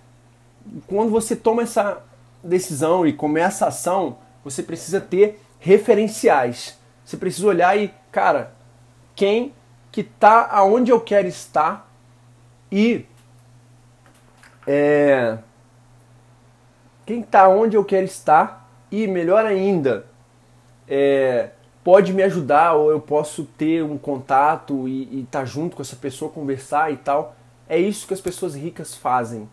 quando 0.87 1.09
você 1.09 1.35
toma 1.35 1.63
essa 1.63 2.01
decisão 2.43 3.05
e 3.05 3.13
começa 3.13 3.65
a 3.65 3.67
ação, 3.69 4.17
você 4.43 4.63
precisa 4.63 5.01
ter 5.01 5.41
referenciais. 5.59 6.77
Você 7.03 7.17
precisa 7.17 7.47
olhar 7.47 7.77
e, 7.77 7.93
cara, 8.11 8.53
quem 9.15 9.53
que 9.91 10.03
tá 10.03 10.47
aonde 10.51 10.91
eu 10.91 10.99
quero 10.99 11.27
estar 11.27 11.84
e 12.71 13.05
é, 14.67 15.37
quem 17.05 17.21
está 17.21 17.47
onde 17.47 17.77
eu 17.77 17.85
quero 17.85 18.05
estar 18.05 18.69
e 18.91 19.07
melhor 19.07 19.45
ainda, 19.45 20.05
é, 20.87 21.51
pode 21.83 22.13
me 22.13 22.23
ajudar 22.23 22.73
ou 22.73 22.89
eu 22.89 22.99
posso 22.99 23.43
ter 23.43 23.83
um 23.83 23.97
contato 23.97 24.87
e 24.87 25.21
estar 25.21 25.39
tá 25.39 25.45
junto 25.45 25.75
com 25.75 25.81
essa 25.81 25.95
pessoa, 25.95 26.31
conversar 26.31 26.91
e 26.91 26.97
tal. 26.97 27.35
É 27.69 27.77
isso 27.77 28.07
que 28.07 28.13
as 28.13 28.21
pessoas 28.21 28.55
ricas 28.55 28.95
fazem. 28.95 29.47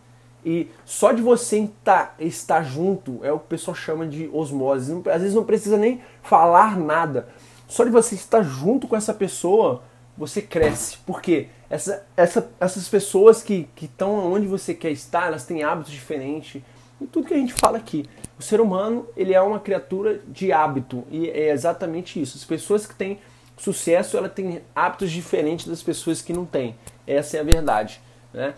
E 0.45 0.69
só 0.85 1.13
de 1.13 1.23
você 1.23 1.59
estar, 1.59 2.15
estar 2.19 2.63
junto 2.63 3.21
é 3.23 3.31
o 3.33 3.39
que 3.39 3.45
o 3.45 3.49
pessoal 3.49 3.75
chama 3.75 4.07
de 4.07 4.29
osmose. 4.33 4.93
Às 5.11 5.21
vezes 5.21 5.35
não 5.35 5.45
precisa 5.45 5.77
nem 5.77 6.01
falar 6.23 6.77
nada. 6.77 7.29
Só 7.69 7.85
de 7.85 7.91
você 7.91 8.15
estar 8.15 8.43
junto 8.43 8.89
com 8.89 8.97
essa 8.97 9.15
pessoa, 9.15 9.83
você 10.17 10.43
cresce. 10.43 10.99
Porque 11.07 11.49
essa, 11.69 12.07
essa, 12.17 12.51
essas 12.61 12.89
pessoas 12.89 13.43
que 13.43 13.69
estão 13.81 14.33
onde 14.33 14.47
você 14.47 14.75
quer 14.75 14.91
estar, 14.91 15.27
elas 15.27 15.45
têm 15.45 15.63
hábitos 15.63 15.93
diferentes. 15.93 16.63
E 17.01 17.07
tudo 17.07 17.27
que 17.27 17.35
a 17.35 17.39
gente 17.39 17.55
fala 17.55 17.79
aqui. 17.79 18.05
O 18.39 18.43
ser 18.43 18.61
humano, 18.61 19.07
ele 19.17 19.35
é 19.35 19.41
uma 19.41 19.61
criatura 19.61 20.21
de 20.29 20.53
hábito 20.53 21.05
e 21.11 21.29
é 21.31 21.51
exatamente 21.51 22.21
isso. 22.21 22.37
As 22.37 22.45
pessoas 22.45 22.87
que 22.87 22.95
têm 22.95 23.19
sucesso, 23.57 24.17
ela 24.17 24.29
tem 24.29 24.63
hábitos 24.75 25.11
diferentes 25.11 25.67
das 25.67 25.83
pessoas 25.83 26.21
que 26.21 26.33
não 26.33 26.45
têm. 26.45 26.75
Essa 27.07 27.37
é 27.37 27.41
a 27.41 27.45
verdade, 27.45 28.01
né? 28.33 28.55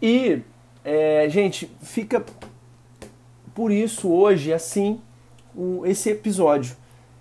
E, 0.00 0.42
é, 0.84 1.28
gente, 1.28 1.70
fica 1.82 2.24
por 3.54 3.70
isso 3.70 4.08
hoje 4.08 4.52
assim 4.52 5.00
o, 5.54 5.84
esse 5.84 6.10
episódio. 6.10 6.76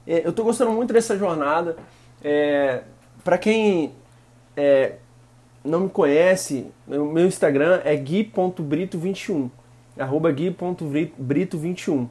É, 0.05 0.25
eu 0.25 0.29
estou 0.29 0.45
gostando 0.45 0.71
muito 0.71 0.93
dessa 0.93 1.17
jornada. 1.17 1.75
É, 2.23 2.83
Para 3.27 3.37
quem 3.37 3.91
é, 4.55 4.93
não 5.61 5.81
me 5.81 5.89
conhece, 5.89 6.67
o 6.87 7.03
meu 7.03 7.27
Instagram 7.27 7.81
é 7.83 7.93
gui.brito21 7.93 9.49
arroba 9.99 10.31
gui.brito21. 10.31 12.07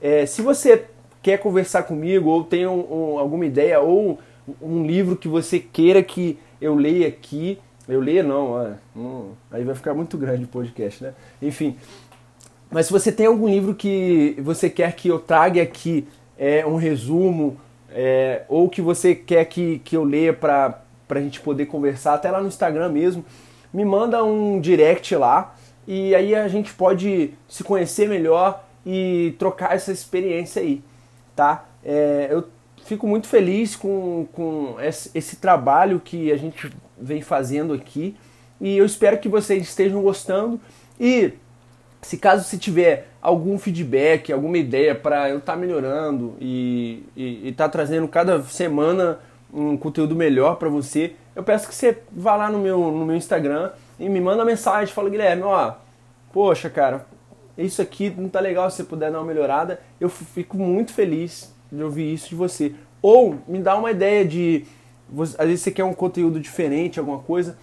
É, 0.00 0.24
se 0.26 0.42
você 0.42 0.84
quer 1.20 1.38
conversar 1.38 1.82
comigo 1.82 2.30
ou 2.30 2.44
tem 2.44 2.68
um, 2.68 3.14
um, 3.14 3.18
alguma 3.18 3.44
ideia 3.44 3.80
ou 3.80 4.20
um 4.62 4.86
livro 4.86 5.16
que 5.16 5.26
você 5.26 5.58
queira 5.58 6.04
que 6.04 6.38
eu 6.60 6.76
leia 6.76 7.08
aqui, 7.08 7.58
eu 7.88 8.00
leia 8.00 8.22
não, 8.22 8.76
hum, 8.94 9.32
aí 9.50 9.64
vai 9.64 9.74
ficar 9.74 9.92
muito 9.92 10.16
grande 10.16 10.44
o 10.44 10.46
podcast, 10.46 11.02
né? 11.02 11.14
Enfim, 11.42 11.76
mas 12.70 12.86
se 12.86 12.92
você 12.92 13.10
tem 13.10 13.26
algum 13.26 13.48
livro 13.48 13.74
que 13.74 14.36
você 14.38 14.70
quer 14.70 14.94
que 14.94 15.08
eu 15.08 15.18
traga 15.18 15.60
aqui 15.60 16.06
é, 16.38 16.64
um 16.64 16.76
resumo, 16.76 17.56
é, 17.94 18.42
ou 18.48 18.68
que 18.68 18.82
você 18.82 19.14
quer 19.14 19.44
que, 19.44 19.78
que 19.78 19.96
eu 19.96 20.02
leia 20.02 20.32
para 20.32 20.82
a 21.08 21.20
gente 21.20 21.40
poder 21.40 21.66
conversar, 21.66 22.14
até 22.14 22.28
lá 22.28 22.40
no 22.40 22.48
Instagram 22.48 22.88
mesmo, 22.88 23.24
me 23.72 23.84
manda 23.84 24.22
um 24.24 24.60
direct 24.60 25.14
lá 25.14 25.54
e 25.86 26.12
aí 26.14 26.34
a 26.34 26.48
gente 26.48 26.74
pode 26.74 27.32
se 27.48 27.62
conhecer 27.62 28.08
melhor 28.08 28.64
e 28.84 29.34
trocar 29.38 29.74
essa 29.74 29.92
experiência 29.92 30.60
aí, 30.60 30.82
tá? 31.36 31.66
É, 31.84 32.28
eu 32.30 32.44
fico 32.84 33.06
muito 33.06 33.28
feliz 33.28 33.76
com, 33.76 34.26
com 34.32 34.76
esse, 34.80 35.10
esse 35.14 35.36
trabalho 35.36 36.00
que 36.00 36.32
a 36.32 36.36
gente 36.36 36.70
vem 36.98 37.22
fazendo 37.22 37.72
aqui 37.72 38.16
e 38.60 38.76
eu 38.76 38.84
espero 38.84 39.18
que 39.18 39.28
vocês 39.28 39.62
estejam 39.62 40.02
gostando 40.02 40.60
e 40.98 41.32
se 42.04 42.18
caso 42.18 42.44
você 42.44 42.58
tiver 42.58 43.08
algum 43.22 43.58
feedback, 43.58 44.30
alguma 44.30 44.58
ideia 44.58 44.94
para 44.94 45.30
eu 45.30 45.38
estar 45.38 45.54
tá 45.54 45.58
melhorando 45.58 46.36
e 46.38 47.02
estar 47.16 47.64
tá 47.64 47.68
trazendo 47.70 48.06
cada 48.06 48.42
semana 48.42 49.18
um 49.52 49.76
conteúdo 49.76 50.14
melhor 50.14 50.56
para 50.56 50.68
você, 50.68 51.14
eu 51.34 51.42
peço 51.42 51.66
que 51.66 51.74
você 51.74 51.98
vá 52.12 52.36
lá 52.36 52.50
no 52.50 52.58
meu, 52.58 52.78
no 52.78 53.06
meu 53.06 53.16
Instagram 53.16 53.70
e 53.98 54.08
me 54.08 54.20
manda 54.20 54.44
mensagem, 54.44 54.92
fala 54.92 55.08
Guilherme, 55.08 55.44
ó, 55.44 55.74
poxa, 56.30 56.68
cara, 56.68 57.06
isso 57.56 57.80
aqui 57.80 58.10
não 58.10 58.28
tá 58.28 58.40
legal, 58.40 58.70
se 58.70 58.78
você 58.78 58.84
puder 58.84 59.10
dar 59.10 59.20
uma 59.20 59.26
melhorada, 59.26 59.80
eu 59.98 60.10
fico 60.10 60.58
muito 60.58 60.92
feliz 60.92 61.54
de 61.72 61.82
ouvir 61.82 62.12
isso 62.12 62.28
de 62.28 62.34
você. 62.34 62.74
Ou 63.00 63.38
me 63.48 63.60
dá 63.60 63.76
uma 63.76 63.90
ideia 63.90 64.24
de, 64.26 64.66
às 65.38 65.46
vezes 65.46 65.62
você 65.62 65.70
quer 65.70 65.84
um 65.84 65.94
conteúdo 65.94 66.38
diferente, 66.38 66.98
alguma 66.98 67.20
coisa, 67.20 67.56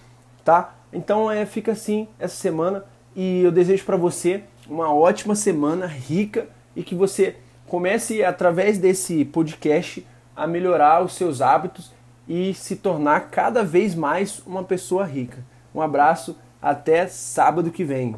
tá? 0.44 0.74
Então 0.92 1.30
é, 1.30 1.46
fica 1.46 1.72
assim 1.72 2.08
essa 2.18 2.34
semana 2.34 2.84
e 3.14 3.42
eu 3.42 3.52
desejo 3.52 3.84
para 3.84 3.96
você 3.96 4.42
uma 4.68 4.92
ótima 4.92 5.34
semana 5.34 5.86
rica 5.86 6.48
e 6.74 6.82
que 6.82 6.94
você 6.94 7.36
comece 7.66 8.24
através 8.24 8.78
desse 8.78 9.24
podcast 9.24 10.06
a 10.34 10.46
melhorar 10.46 11.04
os 11.04 11.14
seus 11.14 11.40
hábitos 11.40 11.92
e 12.28 12.54
se 12.54 12.76
tornar 12.76 13.30
cada 13.30 13.62
vez 13.62 13.94
mais 13.94 14.42
uma 14.46 14.64
pessoa 14.64 15.04
rica. 15.04 15.44
Um 15.74 15.80
abraço, 15.80 16.36
até 16.60 17.06
sábado 17.06 17.70
que 17.70 17.84
vem. 17.84 18.16